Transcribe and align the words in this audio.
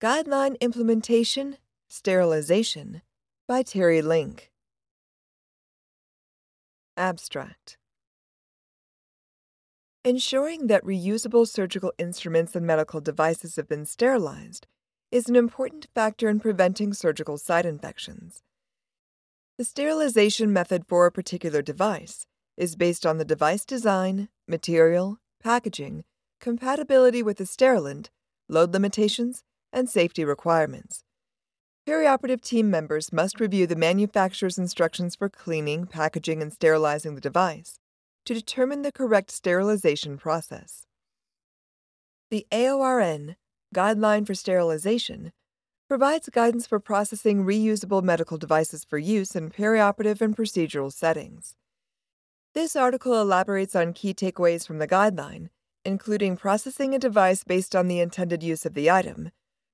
Guideline 0.00 0.58
Implementation 0.60 1.58
Sterilization 1.90 3.02
by 3.46 3.62
Terri 3.62 4.02
Link. 4.02 4.50
Abstract 6.96 7.76
Ensuring 10.02 10.68
that 10.68 10.82
reusable 10.84 11.46
surgical 11.46 11.92
instruments 11.98 12.56
and 12.56 12.66
medical 12.66 13.02
devices 13.02 13.56
have 13.56 13.68
been 13.68 13.84
sterilized 13.84 14.66
is 15.10 15.28
an 15.28 15.36
important 15.36 15.86
factor 15.94 16.30
in 16.30 16.40
preventing 16.40 16.94
surgical 16.94 17.36
site 17.36 17.66
infections. 17.66 18.42
The 19.58 19.64
sterilization 19.64 20.50
method 20.50 20.86
for 20.88 21.04
a 21.04 21.12
particular 21.12 21.60
device 21.60 22.26
is 22.56 22.74
based 22.74 23.04
on 23.04 23.18
the 23.18 23.26
device 23.26 23.66
design, 23.66 24.30
material, 24.48 25.18
packaging, 25.42 26.04
compatibility 26.40 27.22
with 27.22 27.36
the 27.36 27.44
sterilant, 27.44 28.08
load 28.48 28.72
limitations, 28.72 29.44
and 29.72 29.88
safety 29.88 30.24
requirements. 30.24 31.04
Perioperative 31.86 32.42
team 32.42 32.70
members 32.70 33.12
must 33.12 33.40
review 33.40 33.66
the 33.66 33.76
manufacturer's 33.76 34.58
instructions 34.58 35.16
for 35.16 35.28
cleaning, 35.28 35.86
packaging, 35.86 36.42
and 36.42 36.52
sterilizing 36.52 37.14
the 37.14 37.20
device 37.20 37.78
to 38.24 38.34
determine 38.34 38.82
the 38.82 38.92
correct 38.92 39.30
sterilization 39.30 40.18
process. 40.18 40.86
The 42.30 42.46
AORN 42.52 43.36
Guideline 43.74 44.26
for 44.26 44.34
Sterilization 44.34 45.32
provides 45.88 46.28
guidance 46.28 46.66
for 46.66 46.78
processing 46.78 47.44
reusable 47.44 48.02
medical 48.02 48.38
devices 48.38 48.84
for 48.84 48.98
use 48.98 49.34
in 49.34 49.50
perioperative 49.50 50.20
and 50.20 50.36
procedural 50.36 50.92
settings. 50.92 51.56
This 52.54 52.76
article 52.76 53.20
elaborates 53.20 53.74
on 53.74 53.92
key 53.92 54.14
takeaways 54.14 54.66
from 54.66 54.78
the 54.78 54.86
guideline, 54.86 55.48
including 55.84 56.36
processing 56.36 56.94
a 56.94 56.98
device 56.98 57.42
based 57.42 57.74
on 57.74 57.88
the 57.88 58.00
intended 58.00 58.42
use 58.42 58.66
of 58.66 58.74
the 58.74 58.90
item, 58.90 59.30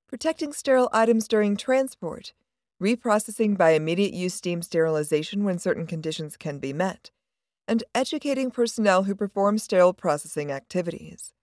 protecting 0.07 0.53
sterile 0.53 0.89
items 0.93 1.27
during 1.27 1.57
transport, 1.57 2.33
reprocessing 2.81 3.57
by 3.57 3.71
immediate 3.71 4.13
use 4.13 4.33
steam 4.33 4.61
sterilization 4.61 5.43
when 5.43 5.59
certain 5.59 5.85
conditions 5.85 6.37
can 6.37 6.59
be 6.59 6.73
met, 6.73 7.11
and 7.67 7.83
educating 7.93 8.49
personnel 8.49 9.03
who 9.03 9.15
perform 9.15 9.57
sterile 9.57 9.93
processing 9.93 10.51
activities. 10.51 11.33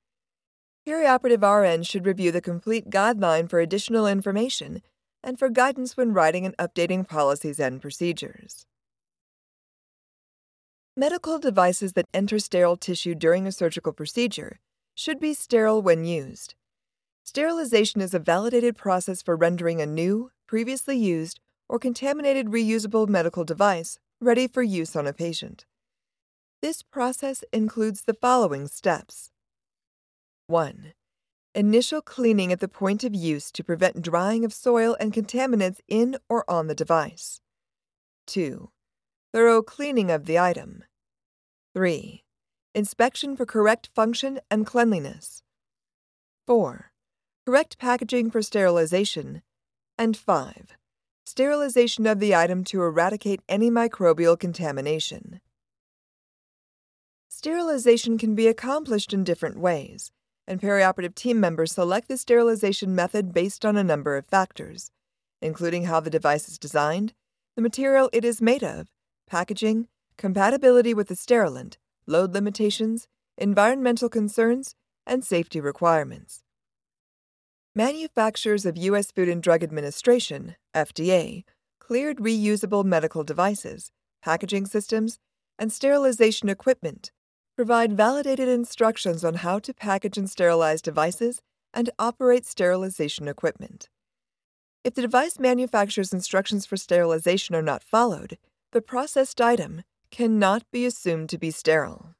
Perioperative 0.87 1.43
RN 1.43 1.83
should 1.83 2.07
review 2.07 2.31
the 2.31 2.41
complete 2.41 2.91
guideline 2.91 3.49
for 3.49 3.61
additional 3.61 4.07
information 4.07 4.83
and 5.23 5.39
for 5.39 5.49
guidance 5.49 5.97
when 5.97 6.13
writing 6.13 6.45
and 6.45 6.57
updating 6.59 7.09
policies 7.09 7.59
and 7.59 7.81
procedures. 7.81 8.67
Medical 10.97 11.39
devices 11.39 11.95
that 11.95 12.07
enter 12.15 12.39
sterile 12.39 12.77
tissue 12.77 13.15
during 13.15 13.47
a 13.47 13.53
surgical 13.53 13.93
procedure 13.93 14.61
should 14.95 15.19
be 15.19 15.35
sterile 15.35 15.83
when 15.83 16.05
used. 16.05 16.55
Sterilization 17.27 18.03
is 18.03 18.13
a 18.13 18.19
validated 18.19 18.77
process 18.77 19.23
for 19.23 19.35
rendering 19.35 19.81
a 19.81 19.87
new, 19.87 20.31
previously 20.47 20.99
used, 20.99 21.41
or 21.71 21.79
contaminated 21.79 22.49
reusable 22.49 23.09
medical 23.09 23.45
device 23.45 23.99
ready 24.21 24.47
for 24.47 24.63
use 24.63 24.95
on 24.95 25.07
a 25.07 25.13
patient. 25.15 25.65
This 26.61 26.83
process 26.83 27.43
includes 27.51 28.03
the 28.03 28.13
following 28.13 28.67
steps 28.69 29.31
1. 30.49 30.93
Initial 31.55 32.03
cleaning 32.03 32.53
at 32.53 32.61
the 32.61 32.69
point 32.69 33.05
of 33.05 33.15
use 33.15 33.51
to 33.53 33.65
prevent 33.65 34.03
drying 34.03 34.45
of 34.45 34.53
soil 34.53 34.95
and 35.01 35.11
contaminants 35.11 35.81
in 35.89 36.19
or 36.29 36.49
on 36.49 36.67
the 36.67 36.75
device. 36.75 37.41
2. 38.27 38.69
Thorough 39.33 39.63
cleaning 39.63 40.11
of 40.11 40.27
the 40.27 40.39
item. 40.39 40.85
3. 41.73 42.23
Inspection 42.75 43.35
for 43.35 43.47
correct 43.47 43.89
function 43.95 44.41
and 44.51 44.67
cleanliness. 44.67 45.43
4 46.47 46.91
correct 47.47 47.77
packaging 47.79 48.31
for 48.31 48.41
sterilization, 48.41 49.43
and 49.99 50.17
5. 50.17 50.77
Sterilization 51.27 52.07
of 52.07 52.19
the 52.19 52.35
item 52.35 52.65
to 52.65 52.83
eradicate 52.83 53.41
any 53.51 53.71
microbial 53.71 54.39
contamination. 54.39 55.41
Sterilization 57.29 58.17
can 58.17 58.35
be 58.35 58.47
accomplished 58.47 59.13
in 59.13 59.25
different 59.25 59.59
ways, 59.59 60.11
and 60.47 60.59
perioperative 60.59 61.15
team 61.15 61.39
members 61.39 61.73
select 61.73 62.09
the 62.09 62.17
sterilization 62.17 62.95
method 62.95 63.35
based 63.35 63.67
on 63.67 63.77
a 63.77 63.85
number 63.85 64.17
of 64.17 64.25
factors, 64.25 64.91
including 65.43 65.85
how 65.85 66.01
the 66.01 66.09
device 66.09 66.49
is 66.49 66.59
designed, 66.59 67.13
the 67.57 67.63
material 67.63 68.09
it 68.15 68.25
is 68.25 68.41
made 68.41 68.65
of, 68.65 68.89
packaging, 69.29 69.87
compatibility 70.17 70.95
with 70.95 71.09
the 71.09 71.17
sterilant, 71.17 71.77
load 72.07 72.33
limitations, 72.33 73.07
environmental 73.37 74.09
concerns, 74.09 74.75
and 75.07 75.23
safety 75.23 75.61
requirements. 75.61 76.44
Manufacturers 77.77 78.65
of 78.67 78.77
U.S. 78.77 79.11
Food 79.11 79.29
and 79.29 79.43
Drug 79.43 79.65
Administration, 79.65 80.55
FDA, 80.77 81.43
cleared 81.81 82.19
reusable 82.19 82.85
medical 82.85 83.25
devices, 83.25 83.91
packaging 84.23 84.67
systems, 84.67 85.19
and 85.59 85.73
sterilization 85.73 86.49
equipment, 86.49 87.11
provide 87.57 87.97
validated 87.97 88.49
instructions 88.49 89.25
on 89.25 89.35
how 89.35 89.59
to 89.59 89.75
package 89.75 90.17
and 90.17 90.31
sterilize 90.31 90.81
devices 90.81 91.43
and 91.73 91.91
operate 91.99 92.47
sterilization 92.47 93.27
equipment. 93.27 93.89
If 94.85 94.95
the 94.95 95.03
device 95.03 95.41
manufacturer's 95.41 96.13
instructions 96.13 96.67
for 96.67 96.77
sterilization 96.77 97.57
are 97.57 97.63
not 97.63 97.83
followed, 97.83 98.39
the 98.71 98.83
processed 98.83 99.41
item 99.41 99.83
cannot 100.13 100.63
be 100.71 100.87
assumed 100.87 101.29
to 101.31 101.39
be 101.39 101.51
sterile. 101.51 102.15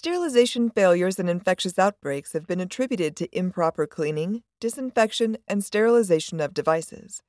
Sterilization 0.00 0.70
failures 0.70 1.18
and 1.18 1.28
infectious 1.28 1.76
outbreaks 1.76 2.32
have 2.32 2.46
been 2.46 2.60
attributed 2.60 3.16
to 3.16 3.36
improper 3.36 3.84
cleaning, 3.84 4.44
disinfection, 4.60 5.36
and 5.48 5.64
sterilization 5.64 6.40
of 6.40 6.54
devices. 6.54 7.20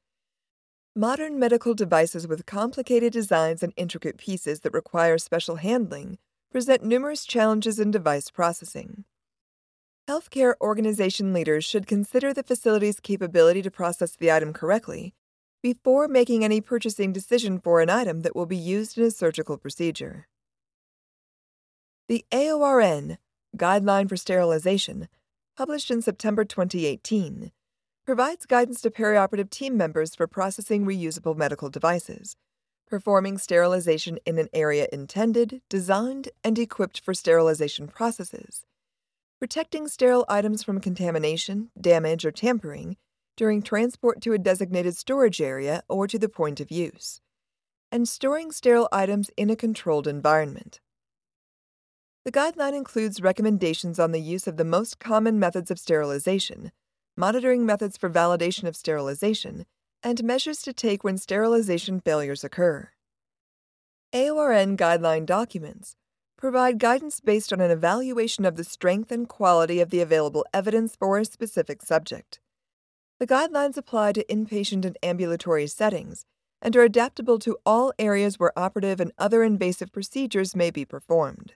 Modern 0.96 1.40
medical 1.40 1.74
devices 1.74 2.28
with 2.28 2.46
complicated 2.46 3.12
designs 3.12 3.63
and 3.63 3.74
intricate 3.75 4.19
pieces 4.19 4.59
that 4.59 4.72
require 4.72 5.18
special 5.18 5.56
handling 5.56 6.19
present 6.52 6.84
numerous 6.84 7.25
challenges 7.25 7.79
in 7.79 7.90
device 7.90 8.29
processing. 8.29 9.03
Healthcare 10.08 10.53
organization 10.62 11.34
leaders 11.34 11.66
should 11.66 11.88
consider 11.88 12.35
the 12.35 12.44
facility's 12.44 13.00
capability 13.00 13.63
to 13.63 13.72
process 13.72 14.16
the 14.16 14.31
item 14.31 14.53
correctly 14.53 15.16
before 15.63 16.08
making 16.08 16.44
any 16.44 16.62
purchasing 16.62 17.12
decision 17.13 17.59
for 17.59 17.81
an 17.81 17.90
item 17.90 18.22
that 18.22 18.35
will 18.35 18.46
be 18.46 18.56
used 18.56 18.96
in 18.96 19.06
a 19.06 19.09
surgical 19.09 19.58
procedure. 19.58 20.28
The 22.09 22.25
AORN 22.31 23.20
Guideline 23.56 24.09
for 24.09 24.18
Sterilization, 24.18 25.09
published 25.56 25.92
in 25.92 26.02
September 26.02 26.44
2018, 26.44 27.52
provides 28.03 28.47
guidance 28.47 28.81
to 28.81 28.90
perioperative 28.90 29.52
team 29.52 29.78
members 29.78 30.16
for 30.16 30.25
processing 30.25 30.88
reusable 30.88 31.38
medical 31.38 31.70
devices, 31.70 32.36
performing 32.88 33.38
sterilization 33.38 34.18
in 34.25 34.40
an 34.40 34.50
area 34.56 34.88
intended, 34.92 35.62
designed, 35.70 36.30
and 36.44 36.58
equipped 36.58 37.00
for 37.00 37.14
sterilization 37.14 37.88
processes, 37.88 38.66
protecting 39.38 39.88
sterile 39.88 40.26
items 40.28 40.64
from 40.64 40.81
contamination, 40.81 41.70
damage, 41.80 42.26
or 42.26 42.31
tampering 42.31 42.97
during 43.38 43.62
transport 43.62 44.20
to 44.22 44.34
a 44.34 44.40
designated 44.40 44.97
storage 44.97 45.40
area 45.40 45.84
or 45.88 46.08
to 46.08 46.18
the 46.18 46.28
point 46.28 46.59
of 46.59 46.72
use, 46.72 47.22
and 47.91 48.09
storing 48.09 48.52
sterile 48.52 48.90
items 48.91 49.30
in 49.38 49.52
a 49.52 49.56
controlled 49.56 50.08
environment. 50.08 50.80
The 52.29 52.40
guideline 52.40 52.78
includes 52.78 53.23
recommendations 53.23 53.97
on 53.97 54.12
the 54.12 54.22
use 54.22 54.45
of 54.45 54.57
the 54.57 54.63
most 54.63 55.00
common 55.00 55.40
methods 55.40 55.72
of 55.72 55.79
sterilization, 55.79 56.72
monitoring 57.17 57.66
methods 57.66 57.97
for 57.97 58.07
validation 58.07 58.66
of 58.66 58.75
sterilization, 58.75 59.66
and 60.03 60.23
measures 60.23 60.62
to 60.62 60.72
take 60.72 61.03
when 61.03 61.17
sterilization 61.17 62.00
failures 62.00 62.44
occur. 62.44 62.91
AORN 64.13 64.78
guideline 64.78 65.25
documents 65.25 65.95
provide 66.38 66.78
guidance 66.78 67.19
based 67.19 67.51
on 67.51 67.62
an 67.62 67.72
evaluation 67.72 68.46
of 68.46 68.57
the 68.57 68.63
strength 68.63 69.11
and 69.11 69.28
quality 69.28 69.79
of 69.79 69.90
the 69.90 70.00
available 70.00 70.46
evidence 70.53 70.96
for 70.96 71.17
a 71.17 71.25
specific 71.25 71.81
subject. 71.81 72.40
The 73.17 73.25
guidelines 73.25 73.75
apply 73.75 74.11
to 74.11 74.25
inpatient 74.25 74.85
and 74.85 74.99
ambulatory 75.02 75.66
settings 75.66 76.25
and 76.61 76.75
are 76.75 76.84
adaptable 76.84 77.40
to 77.40 77.58
all 77.66 77.91
areas 77.97 78.37
where 78.37 78.53
operative 78.55 78.99
and 78.99 79.14
other 79.17 79.41
invasive 79.41 79.91
procedures 79.91 80.55
may 80.55 80.70
be 80.70 80.85
performed. 80.85 81.55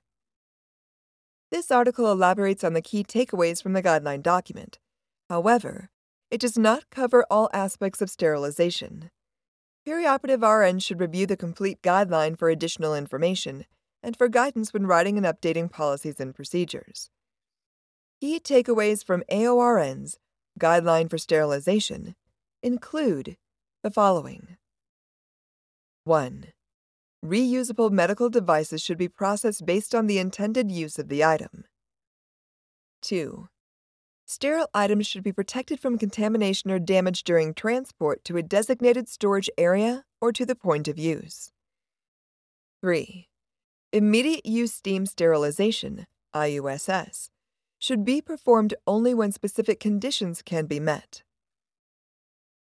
This 1.54 1.70
article 1.70 2.12
elaborates 2.12 2.64
on 2.64 2.74
the 2.74 2.82
key 2.82 3.04
takeaways 3.04 3.62
from 3.62 3.74
the 3.74 3.84
guideline 3.84 4.24
document. 4.24 4.80
However, 5.30 5.92
it 6.32 6.42
does 6.42 6.58
not 6.58 6.90
cover 6.90 7.28
all 7.30 7.48
aspects 7.54 8.02
of 8.02 8.10
sterilization. 8.10 9.12
Perioperative 9.88 10.42
RN 10.42 10.80
should 10.80 11.00
review 11.00 11.28
the 11.28 11.38
complete 11.38 11.80
guideline 11.84 12.36
for 12.36 12.50
additional 12.50 12.96
information 12.96 13.66
and 14.02 14.18
for 14.18 14.30
guidance 14.30 14.74
when 14.74 14.88
writing 14.88 15.16
and 15.16 15.28
updating 15.28 15.70
policies 15.72 16.20
and 16.20 16.34
procedures. 16.34 17.12
Key 18.20 18.40
takeaways 18.40 19.06
from 19.06 19.24
AORN's 19.32 20.18
Guideline 20.60 21.08
for 21.08 21.20
Sterilization 21.20 22.16
include 22.64 23.38
the 23.84 23.92
following 23.92 24.58
1. 26.06 26.48
Reusable 27.24 27.90
medical 27.90 28.30
devices 28.30 28.82
should 28.82 28.98
be 28.98 29.08
processed 29.08 29.66
based 29.66 29.96
on 29.96 30.08
the 30.08 30.20
intended 30.20 30.70
use 30.70 31.00
of 31.00 31.08
the 31.08 31.24
item. 31.24 31.64
2. 33.04 33.48
Sterile 34.26 34.68
items 34.74 35.08
should 35.08 35.24
be 35.24 35.32
protected 35.32 35.80
from 35.80 35.98
contamination 35.98 36.70
or 36.70 36.80
damage 36.80 37.24
during 37.24 37.54
transport 37.54 38.26
to 38.26 38.36
a 38.36 38.44
designated 38.44 39.08
storage 39.08 39.50
area 39.58 40.04
or 40.20 40.34
to 40.34 40.46
the 40.46 40.56
point 40.56 40.90
of 40.90 41.00
use. 41.00 41.54
3. 42.82 43.30
Immediate 43.94 44.46
use 44.46 44.74
steam 44.74 45.06
sterilization, 45.06 46.08
IUSS, 46.36 47.30
should 47.80 48.04
be 48.04 48.20
performed 48.20 48.74
only 48.86 49.14
when 49.14 49.32
specific 49.32 49.80
conditions 49.80 50.42
can 50.42 50.66
be 50.66 50.80
met. 50.80 51.24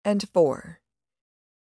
And 0.03 0.27
4. 0.33 0.80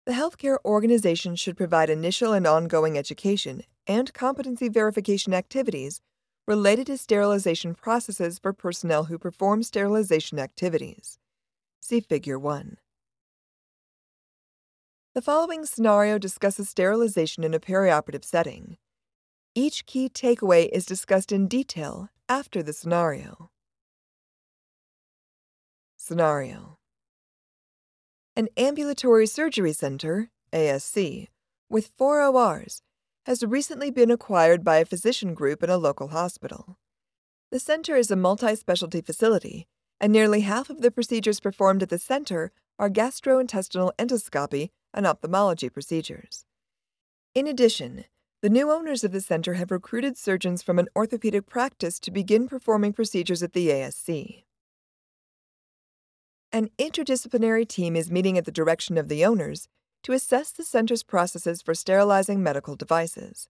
The 0.06 0.12
healthcare 0.12 0.58
organization 0.64 1.36
should 1.36 1.58
provide 1.58 1.90
initial 1.90 2.32
and 2.32 2.46
ongoing 2.46 2.96
education 2.96 3.64
and 3.88 4.14
competency 4.14 4.70
verification 4.70 5.34
activities 5.34 6.00
related 6.48 6.86
to 6.88 6.98
sterilization 7.00 7.74
processes 7.74 8.38
for 8.38 8.54
personnel 8.54 9.06
who 9.06 9.18
perform 9.18 9.64
sterilization 9.64 10.38
activities. 10.38 11.18
See 11.82 12.02
Figure 12.02 12.38
1. 12.38 12.78
The 15.16 15.24
following 15.24 15.66
scenario 15.66 16.20
discusses 16.20 16.70
sterilization 16.70 17.44
in 17.44 17.56
a 17.56 17.60
perioperative 17.60 18.24
setting. 18.24 18.78
Each 19.56 19.88
key 19.88 20.08
takeaway 20.08 20.70
is 20.72 20.86
discussed 20.86 21.32
in 21.32 21.48
detail 21.48 22.10
after 22.30 22.62
the 22.62 22.74
scenario. 22.74 23.50
Scenario 25.98 26.75
An 28.38 28.50
ambulatory 28.58 29.28
surgery 29.28 29.72
center, 29.72 30.30
ASC, 30.52 31.30
with 31.70 31.92
four 31.96 32.22
ORs 32.22 32.82
has 33.26 33.46
recently 33.46 33.90
been 33.90 34.12
acquired 34.12 34.62
by 34.62 34.76
a 34.76 34.86
physician 34.86 35.34
group 35.34 35.64
in 35.64 35.70
a 35.70 35.78
local 35.78 36.10
hospital. 36.10 36.78
The 37.50 37.62
center 37.62 37.96
is 37.96 38.12
a 38.12 38.18
multi 38.18 38.58
specialty 38.58 39.00
facility, 39.00 39.68
and 40.02 40.12
nearly 40.12 40.42
half 40.42 40.70
of 40.70 40.82
the 40.82 40.92
procedures 40.92 41.40
performed 41.40 41.82
at 41.82 41.88
the 41.88 41.98
center 41.98 42.52
are 42.78 42.90
gastrointestinal 42.90 43.94
endoscopy 43.98 44.72
and 44.94 45.08
ophthalmology 45.08 45.70
procedures. 45.70 46.44
In 47.34 47.48
addition, 47.48 48.04
the 48.42 48.50
new 48.50 48.70
owners 48.70 49.06
of 49.06 49.14
the 49.14 49.22
center 49.22 49.54
have 49.54 49.72
recruited 49.72 50.18
surgeons 50.18 50.62
from 50.62 50.78
an 50.78 50.90
orthopedic 50.94 51.48
practice 51.48 52.02
to 52.02 52.12
begin 52.12 52.50
performing 52.50 52.92
procedures 52.92 53.42
at 53.42 53.54
the 53.54 53.70
ASC. 53.70 54.44
An 56.56 56.70
interdisciplinary 56.80 57.68
team 57.68 57.98
is 57.98 58.10
meeting 58.10 58.38
at 58.38 58.46
the 58.46 58.50
direction 58.50 58.98
of 58.98 59.10
the 59.10 59.26
owners 59.26 59.68
to 60.04 60.14
assess 60.14 60.52
the 60.52 60.64
center's 60.64 61.04
processes 61.04 61.62
for 61.62 61.76
sterilizing 61.76 62.42
medical 62.42 62.78
devices. 62.78 63.50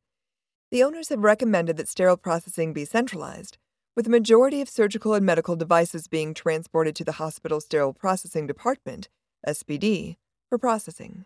The 0.71 0.81
owners 0.81 1.09
have 1.09 1.23
recommended 1.23 1.77
that 1.77 1.87
sterile 1.87 2.17
processing 2.17 2.73
be 2.73 2.83
centralized, 2.83 3.59
with 3.95 4.05
the 4.05 4.11
majority 4.11 4.59
of 4.59 4.69
surgical 4.69 5.13
and 5.13 5.23
medical 5.23 5.55
devices 5.55 6.07
being 6.07 6.33
transported 6.33 6.95
to 6.95 7.03
the 7.03 7.21
hospital 7.21 7.61
sterile 7.61 7.93
processing 7.93 8.47
department, 8.47 9.07
SPD, 9.47 10.15
for 10.49 10.57
processing. 10.57 11.25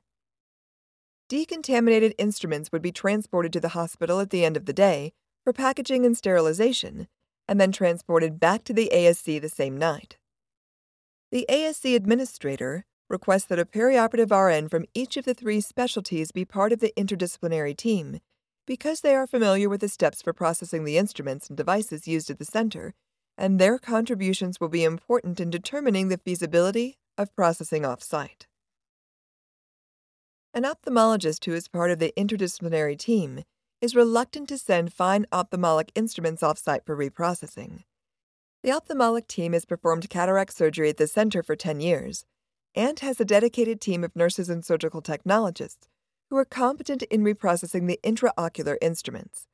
Decontaminated 1.30 2.14
instruments 2.18 2.74
would 2.74 2.82
be 2.82 2.92
transported 2.92 3.54
to 3.54 3.62
the 3.62 3.70
hospital 3.70 4.20
at 4.20 4.32
the 4.32 4.44
end 4.44 4.58
of 4.58 4.66
the 4.66 4.74
day 4.74 5.14
for 5.46 5.54
packaging 5.54 6.06
and 6.06 6.18
sterilization, 6.18 7.08
and 7.48 7.58
then 7.58 7.72
transported 7.72 8.38
back 8.38 8.66
to 8.66 8.74
the 8.74 8.92
ASC 8.94 9.40
the 9.40 9.48
same 9.48 9.78
night. 9.78 10.18
The 11.32 11.46
ASC 11.48 11.96
administrator 11.96 12.86
requests 13.08 13.46
that 13.46 13.60
a 13.60 13.66
perioperative 13.66 14.32
RN 14.32 14.68
from 14.68 14.86
each 14.96 15.16
of 15.16 15.26
the 15.26 15.36
three 15.36 15.62
specialties 15.62 16.32
be 16.32 16.44
part 16.44 16.72
of 16.72 16.80
the 16.80 16.92
interdisciplinary 16.98 17.78
team 17.78 18.20
because 18.66 19.02
they 19.02 19.16
are 19.16 19.28
familiar 19.28 19.70
with 19.70 19.82
the 19.82 19.90
steps 19.90 20.22
for 20.22 20.34
processing 20.34 20.86
the 20.86 20.98
instruments 20.98 21.48
and 21.48 21.58
devices 21.58 22.08
used 22.08 22.32
at 22.32 22.40
the 22.40 22.46
center, 22.46 22.94
and 23.38 23.60
their 23.60 23.78
contributions 23.78 24.60
will 24.60 24.70
be 24.70 24.84
important 24.84 25.40
in 25.40 25.52
determining 25.52 26.08
the 26.08 26.18
feasibility 26.18 26.98
of 27.16 27.36
processing 27.36 27.86
off 27.86 28.02
site. 28.02 28.48
An 30.54 30.64
ophthalmologist 30.64 31.46
who 31.46 31.54
is 31.54 31.68
part 31.68 31.92
of 31.92 32.00
the 32.00 32.14
interdisciplinary 32.18 32.98
team 32.98 33.44
is 33.82 33.96
reluctant 33.96 34.50
to 34.50 34.58
send 34.58 34.94
fine 34.94 35.28
ophthalmic 35.32 35.92
instruments 35.94 36.42
off 36.42 36.58
site 36.58 36.86
for 36.86 36.98
reprocessing. 36.98 37.84
The 38.62 38.72
ophthalmic 38.72 39.28
team 39.28 39.54
has 39.54 39.64
performed 39.64 40.10
cataract 40.10 40.54
surgery 40.54 40.90
at 40.90 40.98
the 40.98 41.08
center 41.08 41.42
for 41.42 41.56
10 41.56 41.80
years 41.80 42.26
and 42.76 43.00
has 43.00 43.20
a 43.20 43.26
dedicated 43.26 43.80
team 43.80 44.04
of 44.04 44.16
nurses 44.16 44.50
and 44.50 44.66
surgical 44.66 45.02
technologists 45.02 45.88
who 46.30 46.36
are 46.36 46.46
competent 46.46 47.04
in 47.04 47.24
reprocessing 47.24 47.88
the 47.88 48.00
intraocular 48.04 48.76
instruments. 48.82 49.48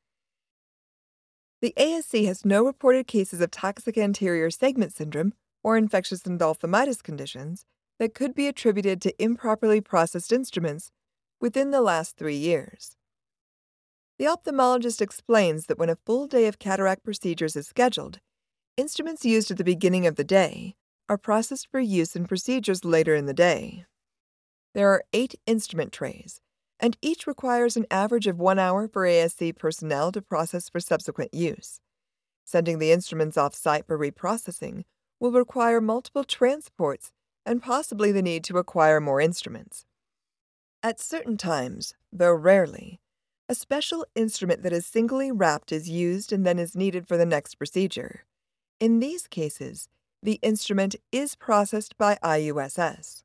The 1.61 1.73
ASC 1.77 2.25
has 2.25 2.45
no 2.45 2.65
reported 2.65 3.07
cases 3.07 3.41
of 3.41 3.51
toxic 3.51 3.97
anterior 3.97 4.49
segment 4.49 4.93
syndrome 4.93 5.33
or 5.63 5.77
infectious 5.77 6.23
endophthalmitis 6.23 7.01
conditions 7.01 7.63
that 7.99 8.13
could 8.13 8.35
be 8.35 8.47
attributed 8.47 9.01
to 9.01 9.23
improperly 9.23 9.81
processed 9.81 10.31
instruments 10.31 10.91
within 11.39 11.71
the 11.71 11.81
last 11.81 12.17
three 12.17 12.35
years. 12.35 12.97
The 14.17 14.25
ophthalmologist 14.25 15.01
explains 15.01 15.67
that 15.67 15.77
when 15.77 15.89
a 15.89 15.97
full 16.05 16.27
day 16.27 16.47
of 16.47 16.59
cataract 16.59 17.03
procedures 17.03 17.55
is 17.55 17.67
scheduled, 17.67 18.19
instruments 18.77 19.25
used 19.25 19.51
at 19.51 19.57
the 19.57 19.63
beginning 19.63 20.05
of 20.05 20.15
the 20.15 20.23
day 20.23 20.75
are 21.07 21.17
processed 21.17 21.67
for 21.69 21.79
use 21.79 22.15
in 22.15 22.25
procedures 22.25 22.83
later 22.83 23.15
in 23.15 23.25
the 23.25 23.33
day. 23.33 23.85
There 24.73 24.89
are 24.89 25.03
eight 25.13 25.35
instrument 25.45 25.93
trays, 25.93 26.41
and 26.79 26.97
each 27.01 27.25
requires 27.27 27.77
an 27.77 27.85
average 27.89 28.27
of 28.27 28.39
one 28.39 28.59
hour 28.59 28.87
for 28.87 29.03
ASC 29.03 29.57
personnel 29.57 30.11
to 30.11 30.21
process 30.21 30.67
for 30.67 30.79
subsequent 30.79 31.33
use. 31.33 31.79
Sending 32.43 32.79
the 32.79 32.91
instruments 32.91 33.37
off 33.37 33.55
site 33.55 33.87
for 33.87 33.97
reprocessing 33.97 34.83
will 35.19 35.31
require 35.31 35.79
multiple 35.79 36.23
transports 36.23 37.11
and 37.45 37.61
possibly 37.61 38.11
the 38.11 38.21
need 38.21 38.43
to 38.43 38.57
acquire 38.57 38.99
more 38.99 39.21
instruments. 39.21 39.85
At 40.83 40.99
certain 40.99 41.37
times, 41.37 41.93
though 42.11 42.33
rarely, 42.33 42.99
a 43.47 43.55
special 43.55 44.05
instrument 44.15 44.63
that 44.63 44.73
is 44.73 44.85
singly 44.85 45.31
wrapped 45.31 45.71
is 45.71 45.89
used 45.89 46.33
and 46.33 46.45
then 46.45 46.59
is 46.59 46.75
needed 46.75 47.07
for 47.07 47.15
the 47.15 47.25
next 47.25 47.55
procedure. 47.55 48.25
In 48.79 48.99
these 48.99 49.25
cases, 49.27 49.87
the 50.21 50.39
instrument 50.41 50.95
is 51.11 51.35
processed 51.35 51.97
by 51.97 52.17
IUSS. 52.21 53.23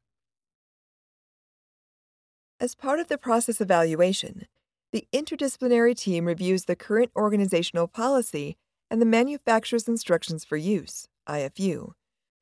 As 2.60 2.74
part 2.76 3.00
of 3.00 3.08
the 3.08 3.18
process 3.18 3.60
evaluation, 3.60 4.46
the 4.92 5.08
interdisciplinary 5.12 5.96
team 5.96 6.26
reviews 6.26 6.66
the 6.66 6.76
current 6.76 7.10
organizational 7.16 7.88
policy 7.88 8.58
and 8.90 9.02
the 9.02 9.06
manufacturer's 9.06 9.88
instructions 9.88 10.44
for 10.44 10.56
use, 10.56 11.08
IFU, 11.28 11.92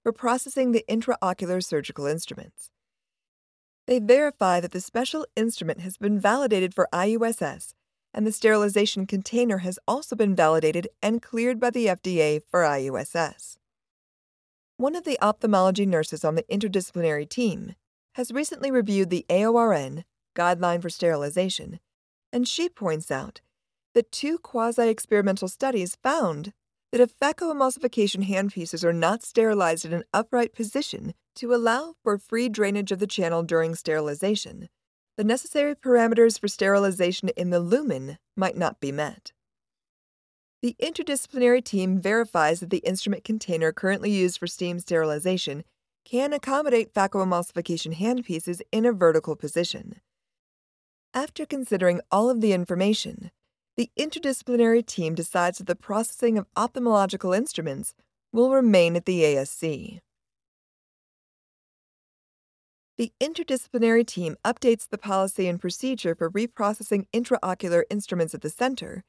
for 0.02 0.12
processing 0.12 0.72
the 0.72 0.84
intraocular 0.88 1.64
surgical 1.64 2.04
instruments. 2.04 2.70
They 3.86 4.00
verify 4.00 4.60
that 4.60 4.72
the 4.72 4.80
special 4.80 5.26
instrument 5.34 5.80
has 5.80 5.96
been 5.96 6.20
validated 6.20 6.74
for 6.74 6.88
IUSS 6.92 7.72
and 8.12 8.26
the 8.26 8.32
sterilization 8.32 9.06
container 9.06 9.58
has 9.58 9.78
also 9.86 10.16
been 10.16 10.34
validated 10.34 10.88
and 11.02 11.22
cleared 11.22 11.60
by 11.60 11.70
the 11.70 11.86
FDA 11.86 12.40
for 12.50 12.62
IUSS. 12.62 13.58
One 14.76 14.94
of 14.94 15.04
the 15.04 15.18
ophthalmology 15.20 15.86
nurses 15.86 16.24
on 16.24 16.34
the 16.34 16.44
interdisciplinary 16.44 17.28
team 17.28 17.74
has 18.14 18.32
recently 18.32 18.70
reviewed 18.70 19.10
the 19.10 19.26
AORN 19.28 20.04
Guideline 20.36 20.80
for 20.80 20.88
Sterilization, 20.88 21.80
and 22.32 22.46
she 22.46 22.68
points 22.68 23.10
out 23.10 23.40
that 23.94 24.12
two 24.12 24.38
quasi 24.38 24.88
experimental 24.88 25.48
studies 25.48 25.96
found 26.02 26.52
that 26.92 27.00
if 27.00 27.18
phacoemulsification 27.18 28.28
handpieces 28.28 28.84
are 28.84 28.92
not 28.92 29.22
sterilized 29.22 29.84
in 29.84 29.92
an 29.92 30.04
upright 30.14 30.54
position 30.54 31.14
to 31.34 31.54
allow 31.54 31.94
for 32.02 32.16
free 32.18 32.48
drainage 32.48 32.92
of 32.92 32.98
the 32.98 33.06
channel 33.06 33.42
during 33.42 33.74
sterilization, 33.74 34.68
the 35.18 35.24
necessary 35.24 35.74
parameters 35.74 36.38
for 36.38 36.46
sterilization 36.46 37.28
in 37.30 37.50
the 37.50 37.58
lumen 37.58 38.18
might 38.36 38.56
not 38.56 38.78
be 38.78 38.92
met. 38.92 39.32
The 40.62 40.76
interdisciplinary 40.80 41.64
team 41.64 42.00
verifies 42.00 42.60
that 42.60 42.70
the 42.70 42.78
instrument 42.78 43.24
container 43.24 43.72
currently 43.72 44.12
used 44.12 44.38
for 44.38 44.46
steam 44.46 44.78
sterilization 44.78 45.64
can 46.04 46.32
accommodate 46.32 46.94
phacoemulsification 46.94 47.96
handpieces 47.96 48.60
in 48.70 48.86
a 48.86 48.92
vertical 48.92 49.34
position. 49.34 50.00
After 51.12 51.44
considering 51.44 52.00
all 52.12 52.30
of 52.30 52.40
the 52.40 52.52
information, 52.52 53.32
the 53.76 53.90
interdisciplinary 53.98 54.86
team 54.86 55.16
decides 55.16 55.58
that 55.58 55.66
the 55.66 55.74
processing 55.74 56.38
of 56.38 56.46
ophthalmological 56.54 57.36
instruments 57.36 57.92
will 58.32 58.52
remain 58.52 58.94
at 58.94 59.04
the 59.04 59.22
ASC. 59.22 59.98
The 62.98 63.12
interdisciplinary 63.20 64.06
team 64.06 64.36
updates 64.44 64.88
the 64.88 64.98
policy 64.98 65.46
and 65.46 65.60
procedure 65.60 66.14
for 66.14 66.30
reprocessing 66.30 67.06
intraocular 67.14 67.84
instruments 67.90 68.34
at 68.34 68.42
the 68.42 68.50
center 68.50 69.04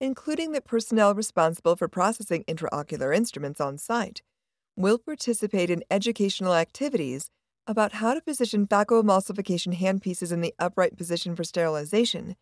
including 0.00 0.52
that 0.52 0.64
personnel 0.64 1.14
responsible 1.14 1.76
for 1.76 1.88
processing 1.88 2.44
intraocular 2.44 3.14
instruments 3.14 3.60
on 3.60 3.78
site, 3.78 4.22
will 4.76 4.98
participate 4.98 5.70
in 5.70 5.82
educational 5.90 6.54
activities 6.54 7.30
about 7.66 7.94
how 7.94 8.14
to 8.14 8.20
position 8.20 8.66
phacoemulsification 8.66 9.76
handpieces 9.76 10.30
in 10.30 10.40
the 10.40 10.54
upright 10.58 10.96
position 10.96 11.34
for 11.34 11.44
sterilization, 11.44 12.36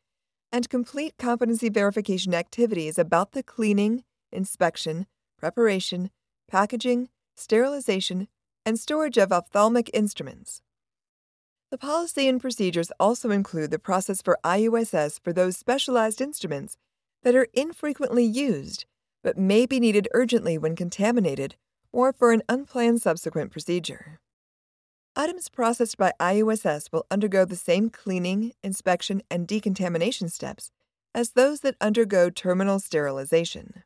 and 0.52 0.68
complete 0.68 1.14
competency 1.18 1.68
verification 1.68 2.34
activities 2.34 2.98
about 2.98 3.32
the 3.32 3.42
cleaning, 3.42 4.04
inspection, 4.32 5.06
preparation, 5.38 6.10
packaging, 6.48 7.08
sterilization, 7.36 8.28
and 8.66 8.78
storage 8.78 9.16
of 9.16 9.32
ophthalmic 9.32 9.90
instruments. 9.94 10.60
The 11.74 11.78
policy 11.78 12.28
and 12.28 12.40
procedures 12.40 12.92
also 13.00 13.32
include 13.32 13.72
the 13.72 13.80
process 13.80 14.22
for 14.22 14.38
IUSS 14.44 15.18
for 15.24 15.32
those 15.32 15.56
specialized 15.56 16.20
instruments 16.20 16.76
that 17.24 17.34
are 17.34 17.48
infrequently 17.52 18.22
used 18.24 18.84
but 19.24 19.36
may 19.36 19.66
be 19.66 19.80
needed 19.80 20.06
urgently 20.14 20.56
when 20.56 20.76
contaminated 20.76 21.56
or 21.90 22.12
for 22.12 22.30
an 22.30 22.44
unplanned 22.48 23.02
subsequent 23.02 23.50
procedure. 23.50 24.20
Items 25.16 25.48
processed 25.48 25.98
by 25.98 26.12
IUSS 26.20 26.92
will 26.92 27.06
undergo 27.10 27.44
the 27.44 27.56
same 27.56 27.90
cleaning, 27.90 28.52
inspection, 28.62 29.20
and 29.28 29.48
decontamination 29.48 30.28
steps 30.28 30.70
as 31.12 31.32
those 31.32 31.62
that 31.62 31.74
undergo 31.80 32.30
terminal 32.30 32.78
sterilization. 32.78 33.82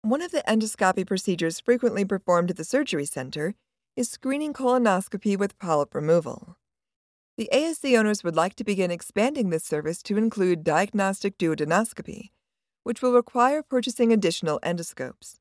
One 0.00 0.22
of 0.22 0.30
the 0.30 0.42
endoscopy 0.48 1.06
procedures 1.06 1.60
frequently 1.60 2.06
performed 2.06 2.48
at 2.48 2.56
the 2.56 2.64
surgery 2.64 3.04
center 3.04 3.54
is 3.96 4.08
screening 4.08 4.52
colonoscopy 4.52 5.38
with 5.38 5.58
polyp 5.58 5.94
removal. 5.94 6.56
The 7.36 7.48
ASC 7.52 7.98
owners 7.98 8.22
would 8.22 8.36
like 8.36 8.54
to 8.56 8.64
begin 8.64 8.90
expanding 8.90 9.50
this 9.50 9.64
service 9.64 10.02
to 10.02 10.18
include 10.18 10.62
diagnostic 10.62 11.38
duodenoscopy, 11.38 12.30
which 12.82 13.02
will 13.02 13.12
require 13.12 13.62
purchasing 13.62 14.12
additional 14.12 14.60
endoscopes. 14.62 15.36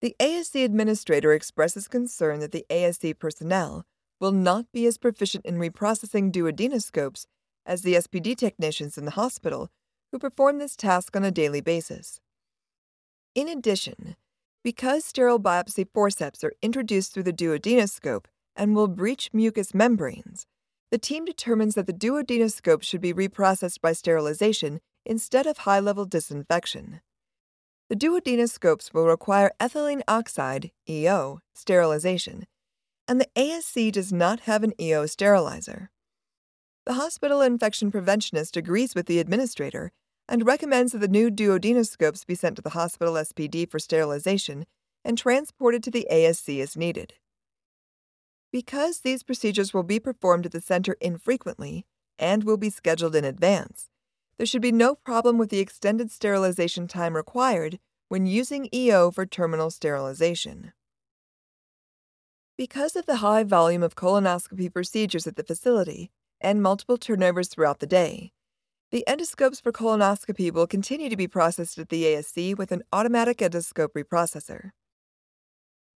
The 0.00 0.16
ASC 0.18 0.64
administrator 0.64 1.32
expresses 1.32 1.88
concern 1.88 2.40
that 2.40 2.52
the 2.52 2.66
ASC 2.70 3.18
personnel 3.18 3.84
will 4.20 4.32
not 4.32 4.66
be 4.72 4.86
as 4.86 4.98
proficient 4.98 5.44
in 5.46 5.58
reprocessing 5.58 6.30
duodenoscopes 6.30 7.26
as 7.66 7.82
the 7.82 7.94
SPD 7.94 8.36
technicians 8.36 8.96
in 8.96 9.04
the 9.04 9.12
hospital 9.12 9.68
who 10.12 10.18
perform 10.18 10.58
this 10.58 10.76
task 10.76 11.16
on 11.16 11.24
a 11.24 11.30
daily 11.30 11.60
basis. 11.60 12.20
In 13.34 13.48
addition, 13.48 14.16
because 14.62 15.04
sterile 15.04 15.40
biopsy 15.40 15.86
forceps 15.92 16.44
are 16.44 16.54
introduced 16.62 17.12
through 17.12 17.24
the 17.24 17.32
duodenoscope 17.32 18.26
and 18.54 18.74
will 18.74 18.88
breach 18.88 19.30
mucous 19.32 19.74
membranes, 19.74 20.46
the 20.90 20.98
team 20.98 21.24
determines 21.24 21.74
that 21.74 21.86
the 21.86 21.92
duodenoscope 21.92 22.82
should 22.82 23.00
be 23.00 23.14
reprocessed 23.14 23.80
by 23.80 23.92
sterilization 23.92 24.80
instead 25.04 25.46
of 25.46 25.58
high 25.58 25.80
level 25.80 26.04
disinfection. 26.04 27.00
The 27.88 27.96
duodenoscopes 27.96 28.94
will 28.94 29.06
require 29.06 29.52
ethylene 29.58 30.02
oxide, 30.06 30.70
EO, 30.88 31.40
sterilization, 31.54 32.46
and 33.08 33.20
the 33.20 33.28
ASC 33.36 33.90
does 33.92 34.12
not 34.12 34.40
have 34.40 34.62
an 34.62 34.72
EO 34.80 35.06
sterilizer. 35.06 35.90
The 36.86 36.94
hospital 36.94 37.40
infection 37.40 37.90
preventionist 37.90 38.56
agrees 38.56 38.94
with 38.94 39.06
the 39.06 39.18
administrator 39.18 39.92
and 40.32 40.46
recommends 40.46 40.92
that 40.92 40.98
the 40.98 41.08
new 41.08 41.30
duodenoscopes 41.30 42.26
be 42.26 42.34
sent 42.34 42.56
to 42.56 42.62
the 42.62 42.70
hospital 42.70 43.14
SPD 43.14 43.70
for 43.70 43.78
sterilization 43.78 44.64
and 45.04 45.18
transported 45.18 45.82
to 45.82 45.90
the 45.90 46.06
ASC 46.10 46.58
as 46.62 46.74
needed. 46.74 47.12
Because 48.50 49.00
these 49.00 49.22
procedures 49.22 49.74
will 49.74 49.82
be 49.82 50.00
performed 50.00 50.46
at 50.46 50.52
the 50.52 50.60
center 50.62 50.96
infrequently 51.02 51.84
and 52.18 52.44
will 52.44 52.56
be 52.56 52.70
scheduled 52.70 53.14
in 53.14 53.26
advance, 53.26 53.90
there 54.38 54.46
should 54.46 54.62
be 54.62 54.72
no 54.72 54.94
problem 54.94 55.36
with 55.36 55.50
the 55.50 55.58
extended 55.58 56.10
sterilization 56.10 56.88
time 56.88 57.14
required 57.14 57.78
when 58.08 58.24
using 58.24 58.70
EO 58.72 59.10
for 59.10 59.26
terminal 59.26 59.70
sterilization. 59.70 60.72
Because 62.56 62.96
of 62.96 63.04
the 63.04 63.16
high 63.16 63.44
volume 63.44 63.82
of 63.82 63.96
colonoscopy 63.96 64.72
procedures 64.72 65.26
at 65.26 65.36
the 65.36 65.44
facility 65.44 66.10
and 66.40 66.62
multiple 66.62 66.96
turnovers 66.96 67.48
throughout 67.48 67.80
the 67.80 67.86
day, 67.86 68.32
the 68.92 69.04
endoscopes 69.08 69.60
for 69.60 69.72
colonoscopy 69.72 70.52
will 70.52 70.66
continue 70.66 71.08
to 71.08 71.16
be 71.16 71.26
processed 71.26 71.78
at 71.78 71.88
the 71.88 72.04
ASC 72.04 72.56
with 72.58 72.70
an 72.72 72.82
automatic 72.92 73.38
endoscope 73.38 73.94
reprocessor. 73.96 74.70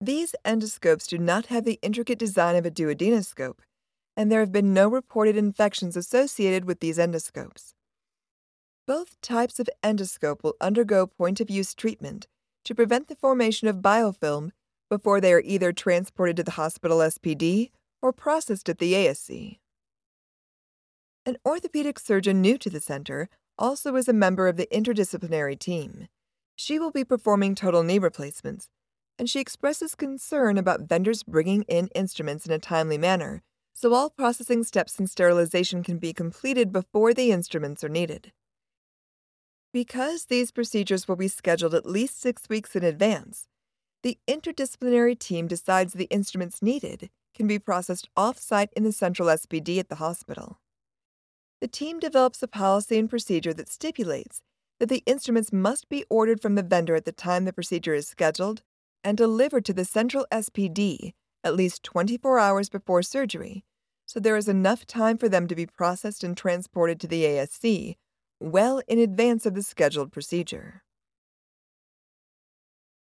These 0.01 0.33
endoscopes 0.43 1.07
do 1.07 1.19
not 1.19 1.45
have 1.45 1.63
the 1.63 1.77
intricate 1.83 2.17
design 2.17 2.55
of 2.55 2.65
a 2.65 2.71
duodenoscope, 2.71 3.59
and 4.15 4.31
there 4.31 4.39
have 4.39 4.51
been 4.51 4.73
no 4.73 4.87
reported 4.87 5.37
infections 5.37 5.95
associated 5.95 6.65
with 6.65 6.79
these 6.79 6.97
endoscopes. 6.97 7.73
Both 8.87 9.21
types 9.21 9.59
of 9.59 9.69
endoscope 9.83 10.41
will 10.43 10.55
undergo 10.59 11.05
point 11.05 11.39
of 11.39 11.51
use 11.51 11.75
treatment 11.75 12.25
to 12.65 12.73
prevent 12.73 13.09
the 13.09 13.15
formation 13.15 13.67
of 13.67 13.77
biofilm 13.77 14.51
before 14.89 15.21
they 15.21 15.33
are 15.33 15.41
either 15.45 15.71
transported 15.71 16.37
to 16.37 16.43
the 16.43 16.51
hospital 16.51 16.97
SPD 16.97 17.69
or 18.01 18.11
processed 18.11 18.69
at 18.69 18.79
the 18.79 18.93
ASC. 18.93 19.59
An 21.27 21.35
orthopedic 21.45 21.99
surgeon 21.99 22.39
new 22.39 22.57
to 22.57 22.69
the 22.69 22.79
center 22.79 23.27
also 23.59 23.97
is 23.97 24.07
a 24.07 24.13
member 24.13 24.47
of 24.47 24.55
the 24.55 24.69
interdisciplinary 24.71 25.59
team. 25.59 26.07
She 26.55 26.79
will 26.79 26.89
be 26.89 27.03
performing 27.03 27.53
total 27.53 27.83
knee 27.83 27.99
replacements, 27.99 28.69
and 29.19 29.29
she 29.29 29.41
expresses 29.41 29.93
concern 29.93 30.57
about 30.57 30.87
vendors 30.87 31.23
bringing 31.23 31.63
in 31.63 31.89
instruments 31.93 32.45
in 32.45 32.53
a 32.53 32.59
timely 32.59 32.97
manner 32.97 33.43
so 33.73 33.93
all 33.93 34.09
processing 34.09 34.63
steps 34.63 34.97
and 34.97 35.09
sterilization 35.09 35.83
can 35.83 35.97
be 35.97 36.13
completed 36.13 36.71
before 36.71 37.13
the 37.13 37.29
instruments 37.33 37.83
are 37.83 37.89
needed. 37.89 38.31
Because 39.73 40.27
these 40.27 40.51
procedures 40.51 41.09
will 41.09 41.17
be 41.17 41.27
scheduled 41.27 41.75
at 41.75 41.85
least 41.85 42.21
six 42.21 42.47
weeks 42.47 42.73
in 42.73 42.85
advance, 42.85 43.49
the 44.01 44.17
interdisciplinary 44.29 45.19
team 45.19 45.45
decides 45.45 45.91
the 45.91 46.05
instruments 46.05 46.61
needed 46.61 47.09
can 47.35 47.47
be 47.47 47.59
processed 47.59 48.07
off 48.15 48.39
site 48.39 48.69
in 48.77 48.85
the 48.85 48.93
central 48.93 49.27
SPD 49.27 49.77
at 49.77 49.89
the 49.89 49.95
hospital 49.95 50.59
the 51.61 51.67
team 51.67 51.99
develops 51.99 52.43
a 52.43 52.47
policy 52.47 52.97
and 52.97 53.09
procedure 53.09 53.53
that 53.53 53.69
stipulates 53.69 54.41
that 54.79 54.89
the 54.89 55.03
instruments 55.05 55.51
must 55.51 55.89
be 55.89 56.05
ordered 56.09 56.41
from 56.41 56.55
the 56.55 56.63
vendor 56.63 56.95
at 56.95 57.05
the 57.05 57.11
time 57.11 57.45
the 57.45 57.53
procedure 57.53 57.93
is 57.93 58.07
scheduled 58.07 58.61
and 59.03 59.17
delivered 59.17 59.65
to 59.65 59.73
the 59.73 59.85
central 59.85 60.25
SPD 60.31 61.13
at 61.43 61.55
least 61.55 61.83
24 61.83 62.39
hours 62.39 62.69
before 62.69 63.01
surgery, 63.01 63.63
so 64.05 64.19
there 64.19 64.35
is 64.35 64.47
enough 64.47 64.85
time 64.85 65.17
for 65.17 65.29
them 65.29 65.47
to 65.47 65.55
be 65.55 65.65
processed 65.65 66.23
and 66.23 66.35
transported 66.35 66.99
to 66.99 67.07
the 67.07 67.23
ASC 67.23 67.95
well 68.39 68.81
in 68.87 68.99
advance 68.99 69.45
of 69.45 69.55
the 69.55 69.63
scheduled 69.63 70.11
procedure. 70.11 70.83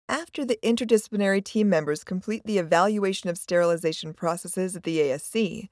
After 0.10 0.46
the 0.46 0.60
interdisciplinary 0.64 1.44
team 1.44 1.70
members 1.70 2.04
complete 2.04 2.44
the 2.46 2.60
evaluation 2.60 3.30
of 3.30 3.38
sterilization 3.38 4.14
processes 4.14 4.76
at 4.76 4.84
the 4.84 5.00
ASC, 5.00 5.70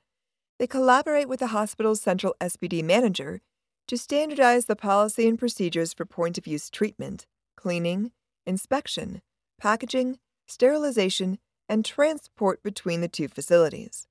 they 0.60 0.68
collaborate 0.68 1.28
with 1.28 1.40
the 1.40 1.48
hospital's 1.48 2.02
central 2.02 2.36
SPD 2.40 2.84
manager 2.84 3.42
to 3.88 3.98
standardize 3.98 4.66
the 4.66 4.76
policy 4.76 5.28
and 5.28 5.38
procedures 5.38 5.94
for 5.94 6.06
point 6.06 6.38
of 6.38 6.48
use 6.48 6.70
treatment, 6.70 7.28
cleaning, 7.56 8.12
inspection, 8.46 9.22
packaging, 9.60 10.18
sterilization, 10.48 11.38
and 11.68 11.84
transport 11.84 12.64
between 12.64 13.02
the 13.02 13.08
two 13.08 13.28
facilities. 13.28 14.08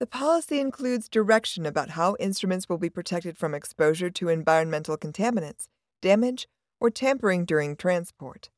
The 0.00 0.06
policy 0.06 0.60
includes 0.60 1.08
direction 1.08 1.64
about 1.64 1.90
how 1.90 2.16
instruments 2.18 2.68
will 2.68 2.78
be 2.78 2.90
protected 2.90 3.38
from 3.38 3.54
exposure 3.54 4.10
to 4.10 4.28
environmental 4.28 4.98
contaminants, 4.98 5.68
damage, 6.02 6.48
or 6.80 6.90
tampering 6.90 7.44
during 7.44 7.76
transport. 7.76 8.50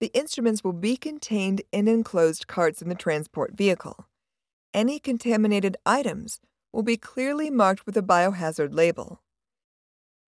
The 0.00 0.10
instruments 0.14 0.64
will 0.64 0.72
be 0.72 0.96
contained 0.96 1.62
in 1.72 1.88
enclosed 1.88 2.46
carts 2.46 2.80
in 2.80 2.88
the 2.88 2.94
transport 2.94 3.52
vehicle 3.54 4.06
any 4.74 4.98
contaminated 4.98 5.76
items 5.84 6.40
will 6.72 6.82
be 6.82 6.96
clearly 6.96 7.50
marked 7.50 7.86
with 7.86 7.96
a 7.96 8.02
biohazard 8.02 8.74
label. 8.74 9.22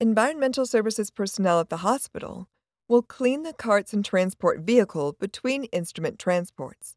Environmental 0.00 0.66
services 0.66 1.10
personnel 1.10 1.60
at 1.60 1.70
the 1.70 1.78
hospital 1.78 2.48
will 2.88 3.02
clean 3.02 3.42
the 3.42 3.52
carts 3.52 3.92
and 3.92 4.04
transport 4.04 4.60
vehicle 4.60 5.16
between 5.18 5.64
instrument 5.64 6.18
transports. 6.18 6.96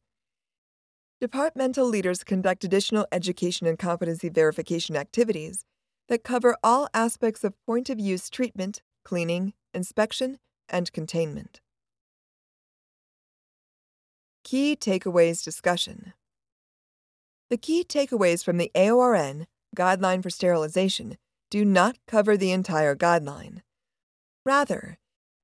Departmental 1.21 1.87
leaders 1.87 2.23
conduct 2.23 2.63
additional 2.63 3.07
education 3.11 3.65
and 3.65 3.79
competency 3.79 4.29
verification 4.29 4.95
activities 4.95 5.63
that 6.09 6.23
cover 6.23 6.55
all 6.63 6.87
aspects 6.93 7.43
of 7.43 7.53
point 7.65 7.89
of 7.89 7.99
use 7.99 8.29
treatment, 8.29 8.81
cleaning, 9.03 9.53
inspection, 9.73 10.37
and 10.69 10.91
containment. 10.91 11.61
Key 14.43 14.75
Takeaways 14.75 15.43
Discussion 15.43 16.13
the 17.49 17.57
key 17.57 17.83
takeaways 17.83 18.43
from 18.43 18.57
the 18.57 18.71
AORN, 18.75 19.47
Guideline 19.75 20.21
for 20.21 20.29
Sterilization, 20.29 21.17
do 21.49 21.63
not 21.63 21.97
cover 22.07 22.35
the 22.35 22.51
entire 22.51 22.95
guideline. 22.95 23.61
Rather, 24.45 24.97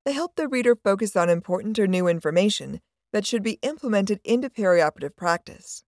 they 0.06 0.14
help 0.14 0.36
the 0.36 0.48
reader 0.48 0.76
focus 0.76 1.16
on 1.16 1.30
important 1.30 1.80
or 1.80 1.88
new 1.88 2.08
information 2.08 2.82
that 3.14 3.26
should 3.26 3.44
be 3.44 3.60
implemented 3.62 4.20
into 4.24 4.50
perioperative 4.50 5.16
practice. 5.16 5.84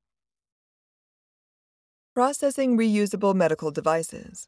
Processing 2.14 2.78
reusable 2.78 3.36
medical 3.36 3.72
devices. 3.72 4.48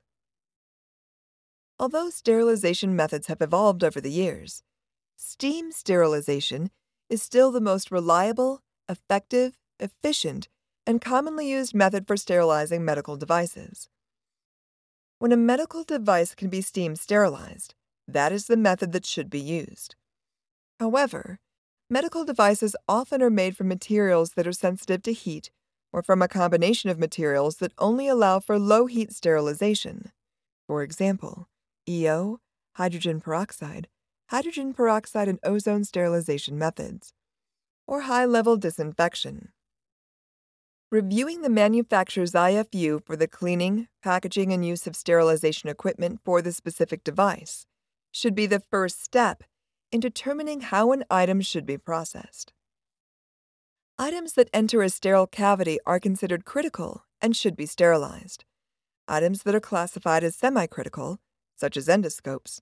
Although 1.79 2.09
sterilization 2.09 2.95
methods 2.95 3.27
have 3.27 3.41
evolved 3.41 3.83
over 3.83 3.99
the 3.99 4.11
years, 4.11 4.63
steam 5.17 5.71
sterilization 5.71 6.71
is 7.09 7.21
still 7.21 7.51
the 7.51 7.61
most 7.61 7.91
reliable, 7.91 8.61
effective, 8.87 9.57
efficient, 9.79 10.47
and 10.87 11.01
commonly 11.01 11.49
used 11.49 11.75
method 11.75 12.07
for 12.07 12.15
sterilizing 12.15 12.83
medical 12.83 13.17
devices. 13.17 13.89
When 15.19 15.33
a 15.33 15.37
medical 15.37 15.83
device 15.83 16.33
can 16.33 16.49
be 16.49 16.61
steam 16.61 16.95
sterilized, 16.95 17.75
that 18.07 18.31
is 18.31 18.47
the 18.47 18.55
method 18.55 18.93
that 18.93 19.05
should 19.05 19.29
be 19.29 19.39
used. 19.39 19.95
However, 20.79 21.39
medical 21.89 22.23
devices 22.23 22.75
often 22.87 23.21
are 23.21 23.29
made 23.29 23.57
from 23.57 23.67
materials 23.67 24.31
that 24.31 24.47
are 24.47 24.53
sensitive 24.53 25.03
to 25.03 25.11
heat 25.11 25.51
or 25.91 26.01
from 26.01 26.21
a 26.21 26.27
combination 26.27 26.89
of 26.89 26.99
materials 26.99 27.57
that 27.57 27.73
only 27.77 28.07
allow 28.07 28.39
for 28.39 28.57
low 28.57 28.85
heat 28.85 29.11
sterilization. 29.11 30.11
For 30.67 30.83
example, 30.83 31.49
EO, 31.89 32.39
hydrogen 32.75 33.19
peroxide, 33.19 33.87
hydrogen 34.29 34.73
peroxide 34.73 35.27
and 35.27 35.39
ozone 35.43 35.83
sterilization 35.83 36.57
methods, 36.57 37.13
or 37.87 38.01
high 38.01 38.25
level 38.25 38.55
disinfection. 38.55 39.49
Reviewing 40.89 41.41
the 41.41 41.49
manufacturer's 41.49 42.31
IFU 42.31 43.03
for 43.05 43.17
the 43.17 43.27
cleaning, 43.27 43.89
packaging, 44.01 44.53
and 44.53 44.65
use 44.65 44.87
of 44.87 44.95
sterilization 44.95 45.67
equipment 45.67 46.21
for 46.23 46.41
the 46.41 46.53
specific 46.53 47.03
device 47.03 47.65
should 48.13 48.33
be 48.33 48.45
the 48.45 48.61
first 48.71 49.03
step 49.03 49.43
in 49.91 49.99
determining 49.99 50.61
how 50.61 50.93
an 50.93 51.03
item 51.11 51.41
should 51.41 51.65
be 51.65 51.77
processed. 51.77 52.53
Items 53.99 54.31
that 54.33 54.49
enter 54.53 54.81
a 54.81 54.89
sterile 54.89 55.27
cavity 55.27 55.77
are 55.85 55.99
considered 55.99 56.45
critical 56.45 57.03
and 57.19 57.35
should 57.35 57.57
be 57.57 57.65
sterilized. 57.65 58.45
Items 59.09 59.43
that 59.43 59.55
are 59.55 59.59
classified 59.59 60.23
as 60.23 60.37
semi 60.37 60.67
critical, 60.67 61.19
such 61.53 61.75
as 61.75 61.89
endoscopes, 61.89 62.61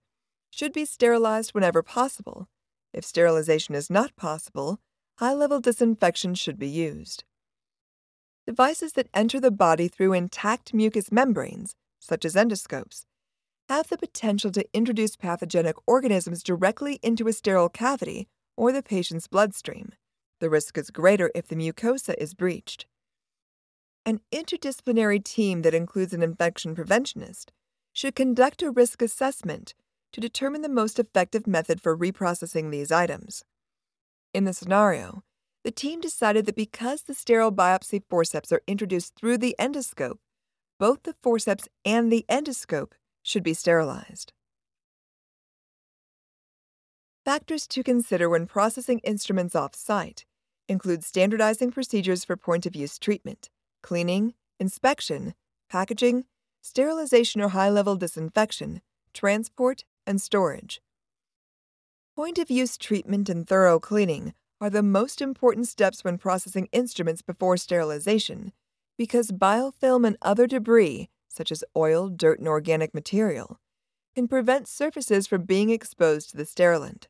should 0.50 0.74
be 0.74 0.86
sterilized 0.86 1.54
whenever 1.54 1.84
possible. 1.84 2.48
If 2.92 3.06
sterilization 3.06 3.76
is 3.76 3.92
not 3.92 4.16
possible, 4.16 4.80
high 5.20 5.34
level 5.34 5.60
disinfection 5.60 6.34
should 6.34 6.58
be 6.58 6.68
used. 6.68 7.24
Devices 8.48 8.94
that 8.94 9.10
enter 9.14 9.40
the 9.40 9.50
body 9.50 9.88
through 9.88 10.14
intact 10.14 10.74
mucous 10.74 11.12
membranes, 11.12 11.76
such 12.00 12.24
as 12.24 12.36
endoscopes, 12.36 13.06
have 13.70 13.88
the 13.88 13.98
potential 13.98 14.52
to 14.52 14.68
introduce 14.72 15.16
pathogenic 15.16 15.76
organisms 15.88 16.44
directly 16.44 17.00
into 17.02 17.28
a 17.28 17.34
sterile 17.34 17.70
cavity 17.70 18.28
or 18.56 18.72
the 18.72 18.84
patient's 18.84 19.28
bloodstream. 19.28 19.94
The 20.40 20.50
risk 20.50 20.78
is 20.78 20.92
greater 20.92 21.32
if 21.34 21.48
the 21.48 21.56
mucosa 21.56 22.14
is 22.20 22.36
breached. 22.36 22.86
An 24.06 24.22
interdisciplinary 24.32 25.24
team 25.24 25.64
that 25.64 25.74
includes 25.74 26.14
an 26.14 26.22
infection 26.22 26.76
preventionist 26.76 27.46
should 27.94 28.16
conduct 28.16 28.62
a 28.62 28.70
risk 28.70 29.02
assessment 29.02 29.74
to 30.12 30.22
determine 30.22 30.62
the 30.62 30.70
most 30.70 31.00
effective 31.00 31.48
method 31.48 31.82
for 31.82 31.98
reprocessing 31.98 32.70
these 32.70 32.92
items. 32.92 33.44
In 34.34 34.44
the 34.44 34.54
scenario, 34.54 35.24
the 35.66 35.72
team 35.72 36.00
decided 36.00 36.46
that 36.46 36.56
because 36.56 37.02
the 37.02 37.14
sterile 37.16 37.52
biopsy 37.52 38.04
forceps 38.08 38.52
are 38.52 38.62
introduced 38.68 39.16
through 39.16 39.40
the 39.40 39.56
endoscope, 39.60 40.20
both 40.78 41.02
the 41.02 41.16
forceps 41.24 41.68
and 41.84 42.12
the 42.12 42.24
endoscope 42.30 42.92
should 43.24 43.42
be 43.42 43.56
sterilized. 43.56 44.32
Factors 47.26 47.66
to 47.66 47.82
consider 47.82 48.30
when 48.30 48.46
processing 48.46 49.00
instruments 49.00 49.56
off 49.56 49.74
site 49.74 50.24
include 50.70 51.04
standardizing 51.04 51.72
procedures 51.72 52.24
for 52.24 52.38
point 52.38 52.68
of 52.68 52.76
use 52.76 53.00
treatment, 53.00 53.50
cleaning, 53.82 54.36
inspection, 54.60 55.34
packaging, 55.68 56.26
sterilization 56.62 57.42
or 57.42 57.50
high 57.50 57.72
level 57.72 57.96
disinfection, 57.96 58.82
transport, 59.16 59.84
and 60.06 60.22
storage. 60.22 60.80
Point 62.16 62.38
of 62.38 62.52
use 62.52 62.78
treatment 62.78 63.30
and 63.30 63.48
thorough 63.48 63.80
cleaning 63.80 64.36
are 64.66 64.70
the 64.72 64.82
most 64.82 65.22
important 65.22 65.68
steps 65.68 66.04
when 66.04 66.18
processing 66.18 66.68
instruments 66.72 67.22
before 67.22 67.56
sterilization 67.56 68.52
because 68.98 69.32
biofilm 69.32 70.08
and 70.08 70.18
other 70.24 70.48
debris, 70.48 71.08
such 71.28 71.52
as 71.52 71.64
oil, 71.78 72.10
dirt, 72.10 72.40
and 72.40 72.48
organic 72.48 72.92
material, 72.92 73.60
can 74.16 74.28
prevent 74.28 74.68
surfaces 74.68 75.28
from 75.28 75.44
being 75.44 75.70
exposed 75.70 76.32
to 76.32 76.38
the 76.38 76.46
sterilant. 76.46 77.08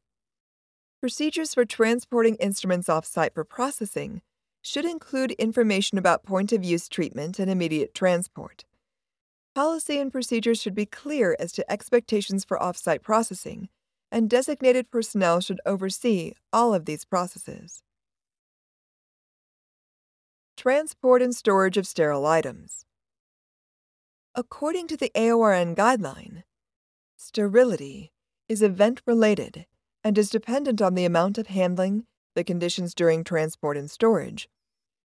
Procedures 1.00 1.54
for 1.54 1.64
transporting 1.64 2.36
instruments 2.42 2.90
off 2.90 3.06
site 3.06 3.34
for 3.34 3.46
processing 3.46 4.22
should 4.62 4.84
include 4.84 5.32
information 5.32 5.98
about 5.98 6.26
point 6.26 6.52
of 6.52 6.62
use 6.62 6.90
treatment 6.90 7.40
and 7.40 7.50
immediate 7.50 7.94
transport. 7.94 8.66
Policy 9.54 9.98
and 9.98 10.12
procedures 10.12 10.62
should 10.62 10.76
be 10.76 10.86
clear 10.86 11.38
as 11.40 11.54
to 11.54 11.72
expectations 11.72 12.44
for 12.44 12.62
off 12.62 12.76
site 12.76 13.02
processing, 13.02 13.70
and 14.12 14.30
designated 14.30 14.90
personnel 14.90 15.40
should 15.42 15.60
oversee 15.66 16.34
all 16.54 16.74
of 16.74 16.86
these 16.86 17.06
processes. 17.06 17.82
Transport 20.58 21.22
and 21.22 21.36
storage 21.36 21.78
of 21.78 21.86
sterile 21.86 22.26
items. 22.26 22.86
According 24.34 24.88
to 24.88 24.98
the 24.98 25.12
AORN 25.16 25.76
guideline, 25.76 26.44
sterility 27.18 28.12
is 28.48 28.62
event 28.62 29.02
related 29.06 29.66
and 30.04 30.18
is 30.18 30.30
dependent 30.30 30.82
on 30.82 30.94
the 30.94 31.06
amount 31.06 31.38
of 31.38 31.48
handling, 31.48 32.06
the 32.36 32.44
conditions 32.44 32.94
during 32.94 33.24
transport 33.24 33.78
and 33.78 33.90
storage, 33.90 34.50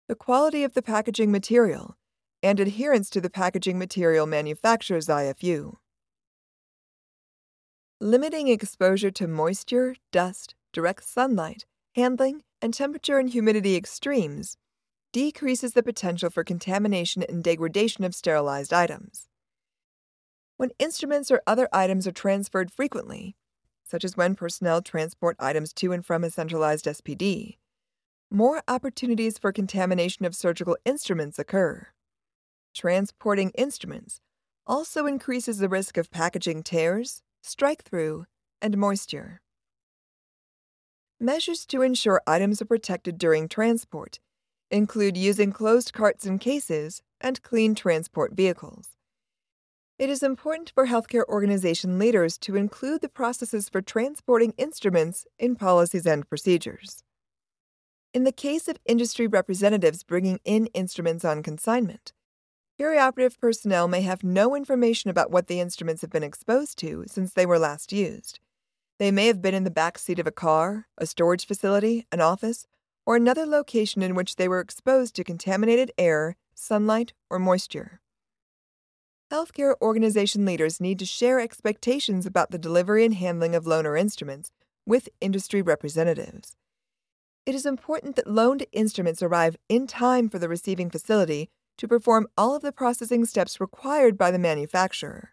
the 0.09 0.14
quality 0.14 0.64
of 0.64 0.74
the 0.74 0.82
packaging 0.82 1.30
material, 1.32 1.96
and 2.42 2.61
adherence 2.61 3.11
to 3.11 3.20
the 3.20 3.30
packaging 3.30 3.78
material 3.78 4.26
manufacturer's 4.26 5.09
IFU. 5.09 5.76
Limiting 8.00 8.48
exposure 8.48 9.11
to 9.12 9.26
moisture, 9.26 9.96
dust, 10.12 10.54
direct 10.70 11.02
sunlight, 11.02 11.64
handling, 11.94 12.42
and 12.61 12.74
temperature 12.74 13.18
and 13.18 13.30
humidity 13.30 13.74
extremes 13.74 14.59
decreases 15.12 15.72
the 15.72 15.82
potential 15.82 16.28
for 16.28 16.44
contamination 16.44 17.22
and 17.22 17.42
degradation 17.42 18.04
of 18.04 18.14
sterilized 18.14 18.70
items. 18.70 19.28
When 20.59 20.72
instruments 20.78 21.30
or 21.30 21.40
other 21.46 21.70
items 21.72 22.06
are 22.06 22.12
transferred 22.12 22.70
frequently, 22.70 23.35
such 23.82 24.04
as 24.04 24.14
when 24.14 24.35
personnel 24.35 24.82
transport 24.82 25.37
items 25.38 25.72
to 25.74 25.92
and 25.92 26.04
from 26.04 26.22
a 26.22 26.28
centralized 26.30 26.85
SPD, 26.85 27.56
more 28.30 28.62
opportunities 28.68 29.38
for 29.38 29.52
contamination 29.52 30.26
of 30.26 30.37
surgical 30.37 30.76
instruments 30.85 31.38
occur. 31.38 31.87
Transporting 32.74 33.52
instruments 33.56 34.20
also 34.66 35.06
increases 35.06 35.56
the 35.59 35.68
risk 35.70 35.96
of 35.96 36.11
packaging 36.11 36.62
tears, 36.62 37.22
strike 37.46 37.85
through, 37.85 38.26
and 38.61 38.76
moisture. 38.76 39.40
Measures 41.20 41.64
to 41.66 41.82
ensure 41.82 42.20
items 42.26 42.61
are 42.61 42.66
protected 42.66 43.16
during 43.16 43.48
transport 43.48 44.18
include 44.70 45.16
using 45.16 45.52
closed 45.52 45.92
carts 45.92 46.26
and 46.26 46.40
cases 46.40 47.02
and 47.20 47.42
clean 47.42 47.74
transport 47.74 48.32
vehicles. 48.35 48.96
It 49.98 50.11
is 50.11 50.22
important 50.22 50.72
for 50.74 50.87
healthcare 50.87 51.24
organization 51.26 51.98
leaders 51.98 52.37
to 52.38 52.56
include 52.56 53.00
the 53.00 53.09
processes 53.09 53.68
for 53.68 53.80
transporting 53.80 54.52
instruments 54.59 55.24
in 55.38 55.56
policies 55.56 56.04
and 56.04 56.28
procedures. 56.28 57.02
In 58.12 58.24
the 58.24 58.32
case 58.32 58.68
of 58.68 58.78
industry 58.85 59.26
representatives 59.26 60.02
bringing 60.02 60.40
in 60.44 60.66
instruments 60.74 61.24
on 61.24 61.42
consignment, 61.42 62.12
perioperative 62.80 63.38
personnel 63.38 63.88
may 63.88 64.02
have 64.02 64.22
no 64.22 64.54
information 64.54 65.10
about 65.10 65.30
what 65.30 65.46
the 65.46 65.60
instruments 65.60 66.02
have 66.02 66.10
been 66.10 66.22
exposed 66.22 66.78
to 66.78 67.04
since 67.06 67.32
they 67.32 67.46
were 67.46 67.58
last 67.58 67.92
used. 67.92 68.38
They 68.98 69.10
may 69.10 69.26
have 69.26 69.42
been 69.42 69.54
in 69.54 69.64
the 69.64 69.70
back 69.70 69.98
seat 69.98 70.18
of 70.18 70.26
a 70.26 70.32
car, 70.32 70.86
a 70.98 71.06
storage 71.06 71.46
facility, 71.46 72.06
an 72.12 72.20
office, 72.20 72.66
or 73.04 73.16
another 73.16 73.46
location 73.46 74.02
in 74.02 74.14
which 74.14 74.36
they 74.36 74.48
were 74.48 74.60
exposed 74.60 75.14
to 75.16 75.24
contaminated 75.24 75.92
air, 75.96 76.36
sunlight, 76.54 77.12
or 77.30 77.38
moisture. 77.38 78.00
Healthcare 79.32 79.74
organization 79.82 80.44
leaders 80.44 80.80
need 80.80 80.98
to 80.98 81.06
share 81.06 81.40
expectations 81.40 82.26
about 82.26 82.50
the 82.50 82.58
delivery 82.58 83.04
and 83.04 83.14
handling 83.14 83.54
of 83.54 83.64
loaner 83.64 83.98
instruments 83.98 84.52
with 84.86 85.08
industry 85.20 85.62
representatives. 85.62 86.56
It 87.44 87.54
is 87.54 87.66
important 87.66 88.16
that 88.16 88.30
loaned 88.30 88.66
instruments 88.72 89.22
arrive 89.22 89.56
in 89.68 89.86
time 89.86 90.28
for 90.28 90.38
the 90.38 90.48
receiving 90.48 90.90
facility 90.90 91.50
to 91.78 91.88
perform 91.88 92.28
all 92.36 92.54
of 92.54 92.62
the 92.62 92.72
processing 92.72 93.24
steps 93.24 93.60
required 93.60 94.16
by 94.16 94.30
the 94.30 94.38
manufacturer. 94.38 95.30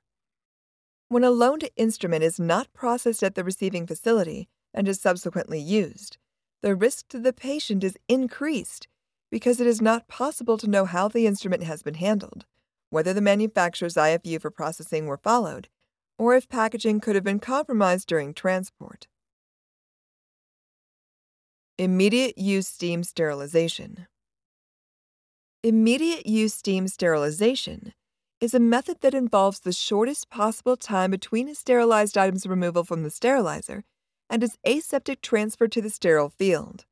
When 1.10 1.24
a 1.24 1.32
loaned 1.32 1.70
instrument 1.76 2.24
is 2.24 2.40
not 2.40 2.74
processed 2.74 3.24
at 3.24 3.36
the 3.36 3.44
receiving 3.44 3.86
facility 3.88 4.50
and 4.74 4.88
is 4.88 5.00
subsequently 5.00 5.60
used, 5.60 6.18
the 6.62 6.76
risk 6.76 7.08
to 7.10 7.20
the 7.20 7.34
patient 7.34 7.84
is 7.84 7.98
increased 8.08 8.88
because 9.32 9.60
it 9.60 9.68
is 9.68 9.82
not 9.82 10.08
possible 10.08 10.58
to 10.58 10.70
know 10.70 10.86
how 10.86 11.08
the 11.08 11.28
instrument 11.28 11.64
has 11.64 11.84
been 11.84 11.96
handled 11.96 12.46
whether 12.94 13.12
the 13.12 13.22
manufacturer's 13.22 13.96
IFU 13.96 14.40
for 14.40 14.52
processing 14.52 15.08
were 15.08 15.18
followed, 15.18 15.68
or 16.20 16.36
if 16.36 16.48
packaging 16.48 17.00
could 17.00 17.16
have 17.16 17.24
been 17.24 17.40
compromised 17.40 18.08
during 18.08 18.36
transport. 18.36 19.08
Immediate 21.80 22.38
use 22.38 22.68
steam 22.68 23.02
sterilization. 23.04 24.06
Immediate 25.66 26.26
use 26.26 26.54
steam 26.54 26.90
sterilization 26.90 27.94
is 28.42 28.54
a 28.54 28.60
method 28.60 28.98
that 29.00 29.14
involves 29.14 29.62
the 29.62 29.72
shortest 29.72 30.30
possible 30.30 30.76
time 30.76 31.10
between 31.10 31.48
a 31.48 31.56
sterilized 31.56 32.18
item's 32.18 32.46
removal 32.46 32.84
from 32.84 33.04
the 33.04 33.10
sterilizer 33.10 33.86
and 34.30 34.44
its 34.44 34.58
aseptic 34.68 35.22
transfer 35.22 35.70
to 35.70 35.82
the 35.82 35.90
sterile 35.90 36.28
field. 36.28 36.84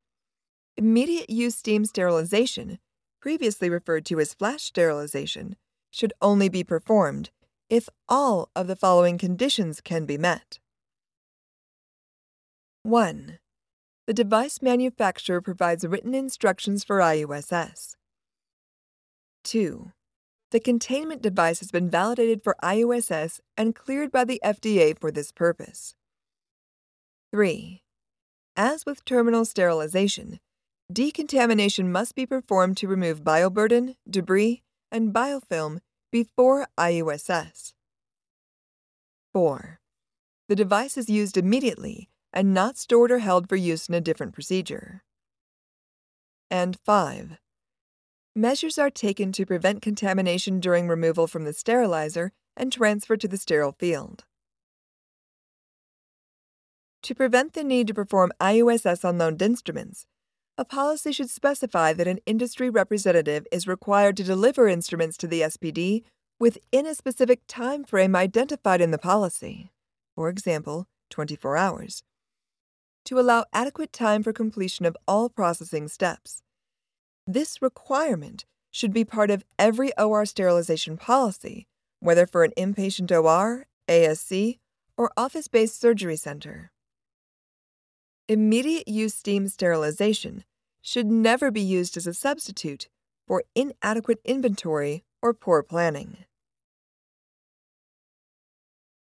Immediate 0.77 1.29
use 1.29 1.57
steam 1.57 1.83
sterilization, 1.83 2.79
previously 3.21 3.69
referred 3.69 4.05
to 4.05 4.21
as 4.21 4.33
flash 4.33 4.63
sterilization, 4.63 5.57
should 5.89 6.13
only 6.21 6.47
be 6.47 6.63
performed 6.63 7.29
if 7.69 7.89
all 8.07 8.51
of 8.55 8.67
the 8.67 8.77
following 8.77 9.17
conditions 9.17 9.81
can 9.81 10.05
be 10.05 10.17
met. 10.17 10.59
1. 12.83 13.37
the 14.07 14.13
device 14.13 14.61
manufacturer 14.61 15.41
provides 15.41 15.85
written 15.85 16.15
instructions 16.15 16.85
for 16.85 16.99
IUSS. 16.99 17.97
2. 19.43 19.91
The 20.51 20.59
containment 20.59 21.21
device 21.21 21.59
has 21.59 21.71
been 21.71 21.89
validated 21.89 22.43
for 22.43 22.55
IUSS 22.61 23.39
and 23.57 23.75
cleared 23.75 24.11
by 24.11 24.25
the 24.25 24.41
FDA 24.43 24.99
for 24.99 25.11
this 25.11 25.31
purpose. 25.31 25.95
3. 27.31 27.81
As 28.57 28.85
with 28.85 29.05
terminal 29.05 29.45
sterilization, 29.45 30.39
decontamination 30.91 31.89
must 31.89 32.15
be 32.15 32.25
performed 32.25 32.75
to 32.77 32.87
remove 32.87 33.23
bioburden, 33.23 33.95
debris, 34.09 34.61
and 34.91 35.13
biofilm 35.13 35.79
before 36.11 36.67
IUSS. 36.77 37.71
4. 39.33 39.79
The 40.49 40.55
device 40.55 40.97
is 40.97 41.09
used 41.09 41.37
immediately 41.37 42.09
and 42.33 42.53
not 42.53 42.77
stored 42.77 43.11
or 43.11 43.19
held 43.19 43.47
for 43.47 43.55
use 43.55 43.87
in 43.87 43.95
a 43.95 44.01
different 44.01 44.33
procedure. 44.33 45.03
And 46.49 46.77
5. 46.85 47.37
Measures 48.35 48.77
are 48.77 48.89
taken 48.89 49.33
to 49.33 49.45
prevent 49.45 49.81
contamination 49.81 50.61
during 50.61 50.87
removal 50.87 51.27
from 51.27 51.43
the 51.43 51.51
sterilizer 51.51 52.31
and 52.55 52.71
transfer 52.71 53.17
to 53.17 53.27
the 53.27 53.37
sterile 53.37 53.73
field. 53.73 54.23
To 57.03 57.13
prevent 57.13 57.53
the 57.53 57.63
need 57.63 57.87
to 57.87 57.93
perform 57.93 58.31
IUSS 58.39 59.03
on 59.03 59.17
loaned 59.17 59.41
instruments, 59.41 60.05
a 60.57 60.63
policy 60.63 61.11
should 61.11 61.29
specify 61.29 61.91
that 61.91 62.07
an 62.07 62.19
industry 62.25 62.69
representative 62.69 63.45
is 63.51 63.67
required 63.67 64.15
to 64.15 64.23
deliver 64.23 64.65
instruments 64.69 65.17
to 65.17 65.27
the 65.27 65.41
SPD 65.41 66.03
within 66.39 66.85
a 66.85 66.95
specific 66.95 67.41
time 67.49 67.83
frame 67.83 68.15
identified 68.15 68.79
in 68.79 68.91
the 68.91 68.97
policy, 68.97 69.73
for 70.15 70.29
example, 70.29 70.87
24 71.09 71.57
hours, 71.57 72.01
to 73.03 73.19
allow 73.19 73.43
adequate 73.51 73.91
time 73.91 74.23
for 74.23 74.31
completion 74.31 74.85
of 74.85 74.95
all 75.05 75.27
processing 75.27 75.89
steps. 75.89 76.41
This 77.27 77.61
requirement 77.61 78.45
should 78.71 78.93
be 78.93 79.05
part 79.05 79.29
of 79.29 79.45
every 79.59 79.95
OR 79.97 80.25
sterilization 80.25 80.97
policy, 80.97 81.67
whether 81.99 82.25
for 82.25 82.43
an 82.43 82.51
inpatient 82.57 83.11
OR, 83.11 83.67
ASC, 83.87 84.57
or 84.97 85.11
office 85.15 85.47
based 85.47 85.79
surgery 85.79 86.15
center. 86.15 86.71
Immediate 88.27 88.87
use 88.87 89.13
steam 89.13 89.47
sterilization 89.47 90.45
should 90.81 91.07
never 91.07 91.51
be 91.51 91.61
used 91.61 91.95
as 91.95 92.07
a 92.07 92.13
substitute 92.13 92.89
for 93.27 93.43
inadequate 93.55 94.19
inventory 94.25 95.03
or 95.21 95.33
poor 95.33 95.61
planning. 95.61 96.17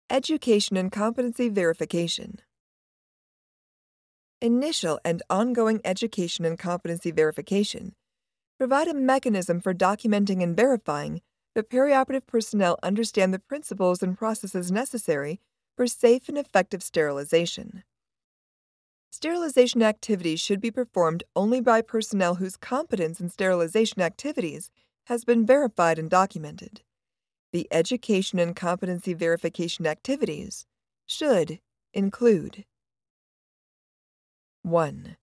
Education 0.09 0.75
and 0.75 0.91
competency 0.91 1.47
verification. 1.47 2.41
Initial 4.41 4.99
and 5.05 5.23
ongoing 5.29 5.79
education 5.85 6.43
and 6.43 6.59
competency 6.59 7.11
verification 7.11 7.93
provide 8.61 8.87
a 8.87 8.93
mechanism 8.93 9.59
for 9.59 9.73
documenting 9.73 10.43
and 10.43 10.55
verifying 10.55 11.19
that 11.55 11.67
perioperative 11.67 12.27
personnel 12.27 12.77
understand 12.83 13.33
the 13.33 13.39
principles 13.39 14.03
and 14.03 14.15
processes 14.15 14.71
necessary 14.71 15.39
for 15.75 15.87
safe 15.87 16.29
and 16.29 16.37
effective 16.37 16.83
sterilization. 16.83 17.81
Sterilization 19.11 19.81
activities 19.81 20.39
should 20.39 20.61
be 20.61 20.69
performed 20.69 21.23
only 21.35 21.59
by 21.59 21.81
personnel 21.81 22.35
whose 22.35 22.55
competence 22.55 23.19
in 23.19 23.29
sterilization 23.29 23.99
activities 23.99 24.69
has 25.07 25.25
been 25.25 25.43
verified 25.43 25.97
and 25.97 26.11
documented. 26.11 26.81
The 27.51 27.67
education 27.71 28.37
and 28.37 28.55
competency 28.55 29.15
verification 29.15 29.87
activities 29.87 30.67
should 31.07 31.57
include 31.95 32.65
1. 34.61 35.17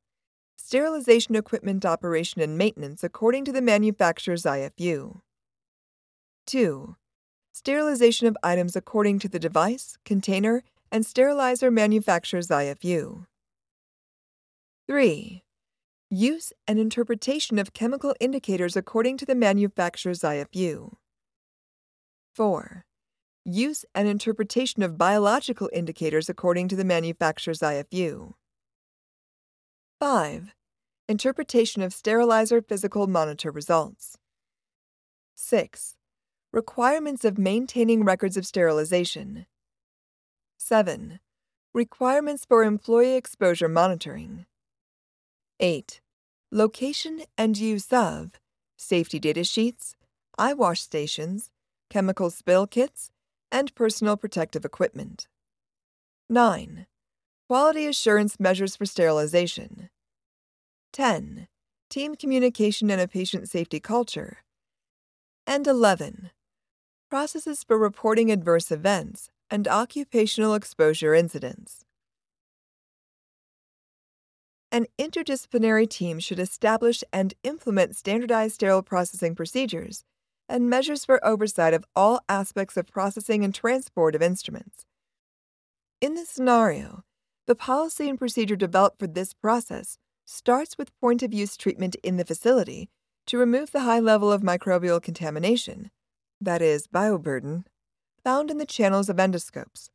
Sterilization 0.68 1.34
equipment 1.34 1.86
operation 1.86 2.42
and 2.42 2.58
maintenance 2.58 3.02
according 3.02 3.42
to 3.42 3.52
the 3.52 3.62
manufacturer's 3.62 4.42
IFU. 4.42 5.22
2. 6.46 6.94
Sterilization 7.54 8.26
of 8.26 8.36
items 8.42 8.76
according 8.76 9.18
to 9.18 9.30
the 9.30 9.38
device, 9.38 9.96
container, 10.04 10.62
and 10.92 11.06
sterilizer 11.06 11.70
manufacturer's 11.70 12.48
IFU. 12.48 13.24
3. 14.86 15.42
Use 16.10 16.52
and 16.66 16.78
interpretation 16.78 17.58
of 17.58 17.72
chemical 17.72 18.14
indicators 18.20 18.76
according 18.76 19.16
to 19.16 19.24
the 19.24 19.34
manufacturer's 19.34 20.20
IFU. 20.20 20.96
4. 22.34 22.84
Use 23.46 23.86
and 23.94 24.06
interpretation 24.06 24.82
of 24.82 24.98
biological 24.98 25.70
indicators 25.72 26.28
according 26.28 26.68
to 26.68 26.76
the 26.76 26.84
manufacturer's 26.84 27.60
IFU. 27.60 28.34
5. 29.98 30.54
Interpretation 31.10 31.80
of 31.80 31.94
sterilizer 31.94 32.60
physical 32.60 33.06
monitor 33.06 33.50
results. 33.50 34.18
6. 35.36 35.96
Requirements 36.52 37.24
of 37.24 37.38
maintaining 37.38 38.04
records 38.04 38.36
of 38.36 38.44
sterilization. 38.44 39.46
7. 40.58 41.18
Requirements 41.72 42.44
for 42.44 42.62
employee 42.62 43.14
exposure 43.14 43.70
monitoring. 43.70 44.44
8. 45.60 46.02
Location 46.52 47.22
and 47.38 47.56
use 47.56 47.90
of 47.90 48.32
safety 48.76 49.18
data 49.18 49.44
sheets, 49.44 49.96
eye 50.36 50.52
wash 50.52 50.82
stations, 50.82 51.50
chemical 51.88 52.28
spill 52.28 52.66
kits, 52.66 53.10
and 53.50 53.74
personal 53.74 54.18
protective 54.18 54.66
equipment. 54.66 55.26
9. 56.28 56.86
Quality 57.48 57.86
assurance 57.86 58.38
measures 58.38 58.76
for 58.76 58.84
sterilization. 58.84 59.88
10. 60.98 61.46
Team 61.88 62.16
communication 62.16 62.90
and 62.90 63.00
a 63.00 63.06
patient 63.06 63.48
safety 63.48 63.78
culture. 63.78 64.38
And 65.46 65.64
11. 65.64 66.32
Processes 67.08 67.62
for 67.62 67.78
reporting 67.78 68.32
adverse 68.32 68.72
events 68.72 69.30
and 69.48 69.68
occupational 69.68 70.54
exposure 70.54 71.14
incidents. 71.14 71.84
An 74.72 74.86
interdisciplinary 74.98 75.88
team 75.88 76.18
should 76.18 76.40
establish 76.40 77.04
and 77.12 77.32
implement 77.44 77.94
standardized 77.94 78.54
sterile 78.54 78.82
processing 78.82 79.36
procedures 79.36 80.02
and 80.48 80.68
measures 80.68 81.04
for 81.04 81.24
oversight 81.24 81.74
of 81.74 81.84
all 81.94 82.18
aspects 82.28 82.76
of 82.76 82.88
processing 82.88 83.44
and 83.44 83.54
transport 83.54 84.16
of 84.16 84.22
instruments. 84.22 84.84
In 86.00 86.14
this 86.14 86.28
scenario, 86.28 87.04
the 87.46 87.54
policy 87.54 88.08
and 88.08 88.18
procedure 88.18 88.56
developed 88.56 88.98
for 88.98 89.06
this 89.06 89.32
process 89.32 89.96
starts 90.28 90.76
with 90.76 90.98
point 91.00 91.22
of 91.22 91.32
use 91.32 91.56
treatment 91.56 91.96
in 92.02 92.18
the 92.18 92.24
facility 92.24 92.90
to 93.26 93.38
remove 93.38 93.70
the 93.70 93.80
high 93.80 93.98
level 93.98 94.30
of 94.30 94.42
microbial 94.42 95.00
contamination, 95.02 95.90
that 96.40 96.60
is, 96.60 96.86
bioburden, 96.86 97.64
found 98.22 98.50
in 98.50 98.58
the 98.58 98.66
channels 98.66 99.08
of 99.08 99.16
endoscopes. 99.16 99.88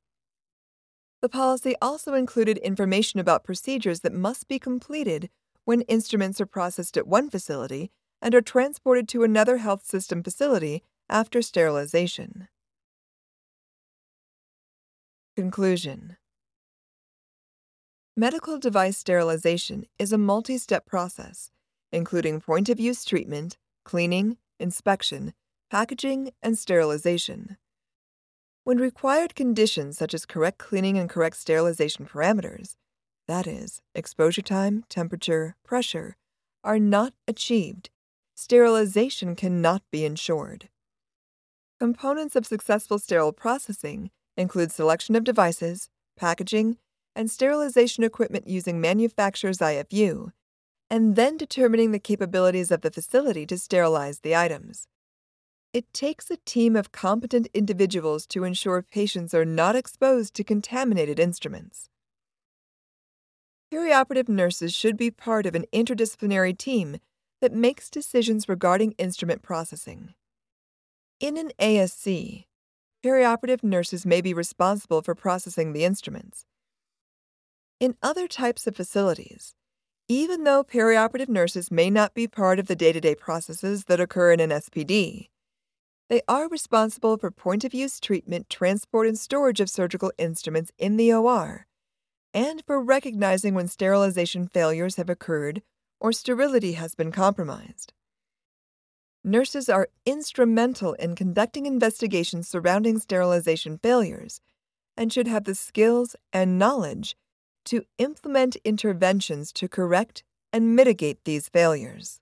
The 1.21 1.29
policy 1.29 1.75
also 1.81 2.15
included 2.15 2.57
information 2.57 3.19
about 3.19 3.43
procedures 3.43 3.99
that 3.99 4.11
must 4.11 4.47
be 4.47 4.57
completed 4.57 5.29
when 5.65 5.81
instruments 5.81 6.41
are 6.41 6.47
processed 6.47 6.97
at 6.97 7.07
one 7.07 7.29
facility 7.29 7.91
and 8.21 8.33
are 8.33 8.41
transported 8.41 9.07
to 9.09 9.23
another 9.23 9.57
health 9.57 9.85
system 9.85 10.23
facility 10.23 10.83
after 11.09 11.41
sterilization. 11.41 12.47
Conclusion 15.35 16.17
Medical 18.15 18.59
device 18.59 18.95
sterilization 18.95 19.87
is 19.97 20.13
a 20.13 20.19
multi 20.19 20.59
step 20.59 20.85
process, 20.85 21.49
including 21.91 22.39
point 22.39 22.69
of 22.69 22.79
use 22.79 23.03
treatment, 23.03 23.57
cleaning, 23.83 24.37
inspection, 24.59 25.33
packaging, 25.71 26.29
and 26.43 26.55
sterilization. 26.55 27.57
When 28.65 28.77
required 28.77 29.33
conditions 29.33 29.97
such 29.97 30.13
as 30.13 30.27
correct 30.27 30.59
cleaning 30.59 30.95
and 30.95 31.09
correct 31.09 31.37
sterilization 31.37 32.05
parameters, 32.05 32.75
that 33.27 33.47
is, 33.47 33.81
exposure 33.95 34.43
time, 34.43 34.83
temperature, 34.89 35.55
pressure, 35.63 36.15
are 36.63 36.77
not 36.77 37.13
achieved, 37.27 37.89
sterilization 38.35 39.35
cannot 39.35 39.81
be 39.91 40.05
ensured. 40.05 40.69
Components 41.79 42.35
of 42.35 42.45
successful 42.45 42.99
sterile 42.99 43.33
processing 43.33 44.11
include 44.37 44.71
selection 44.71 45.15
of 45.15 45.23
devices, 45.23 45.89
packaging, 46.15 46.77
and 47.15 47.29
sterilization 47.29 48.03
equipment 48.03 48.47
using 48.47 48.81
manufacturer's 48.81 49.59
IFU, 49.59 50.31
and 50.89 51.15
then 51.15 51.37
determining 51.37 51.91
the 51.91 51.99
capabilities 51.99 52.71
of 52.71 52.81
the 52.81 52.91
facility 52.91 53.45
to 53.45 53.57
sterilize 53.57 54.19
the 54.19 54.35
items. 54.35 54.87
It 55.73 55.91
takes 55.91 56.29
a 56.29 56.37
team 56.37 56.75
of 56.75 56.91
competent 56.91 57.47
individuals 57.53 58.27
to 58.27 58.43
ensure 58.43 58.83
patients 58.83 59.33
are 59.33 59.45
not 59.45 59.75
exposed 59.75 60.35
to 60.35 60.43
contaminated 60.43 61.19
instruments. 61.19 61.89
Perioperative 63.73 64.29
nurses 64.29 64.71
should 64.71 64.97
be 64.97 65.09
part 65.09 65.47
of 65.47 65.55
an 65.55 65.65
interdisciplinary 65.73 66.55
team 66.55 66.97
that 67.41 67.51
makes 67.51 67.89
decisions 67.89 68.47
regarding 68.47 68.91
instrument 68.99 69.41
processing. 69.41 70.13
In 71.19 71.37
an 71.37 71.51
ASC, 71.59 72.45
perioperative 73.03 73.63
nurses 73.63 74.05
may 74.05 74.21
be 74.21 74.33
responsible 74.33 75.01
for 75.01 75.15
processing 75.15 75.73
the 75.73 75.85
instruments. 75.85 76.45
In 77.83 77.97
other 78.01 78.29
types 78.29 78.65
of 78.65 78.77
facilities, 78.77 79.55
Even 80.07 80.45
though 80.45 80.63
perioperative 80.63 81.27
nurses 81.27 81.69
may 81.69 81.89
not 81.89 82.13
be 82.13 82.29
part 82.29 82.57
of 82.57 82.67
the 82.67 82.77
day 82.77 82.93
to 82.93 83.01
day 83.01 83.13
processes 83.13 83.83
that 83.89 83.99
occur 83.99 84.31
in 84.31 84.39
an 84.39 84.51
SPD, 84.51 85.27
they 86.07 86.21
are 86.25 86.47
responsible 86.47 87.17
for 87.17 87.29
point 87.29 87.65
of 87.65 87.73
use 87.73 87.99
treatment, 87.99 88.49
transport, 88.49 89.05
and 89.05 89.19
storage 89.19 89.59
of 89.59 89.69
surgical 89.69 90.13
instruments 90.17 90.71
in 90.77 90.95
the 90.95 91.11
OR, 91.11 91.67
and 92.33 92.63
for 92.65 92.81
recognizing 92.81 93.53
when 93.53 93.67
sterilization 93.67 94.47
failures 94.47 94.95
have 94.95 95.09
occurred 95.09 95.61
or 95.99 96.13
sterility 96.13 96.73
has 96.73 96.95
been 96.95 97.11
compromised. 97.11 97.91
Nurses 99.25 99.67
are 99.67 99.89
instrumental 100.05 100.93
in 100.93 101.17
conducting 101.17 101.65
investigations 101.65 102.47
surrounding 102.47 102.97
sterilization 102.97 103.77
failures 103.77 104.39
and 104.95 105.11
should 105.11 105.27
have 105.27 105.43
the 105.43 105.53
skills 105.53 106.15
and 106.31 106.57
knowledge 106.57 107.17
to 107.65 107.83
implement 107.97 108.55
interventions 108.63 109.51
to 109.53 109.67
correct 109.67 110.23
and 110.51 110.75
mitigate 110.75 111.23
these 111.25 111.49
failures. 111.49 112.19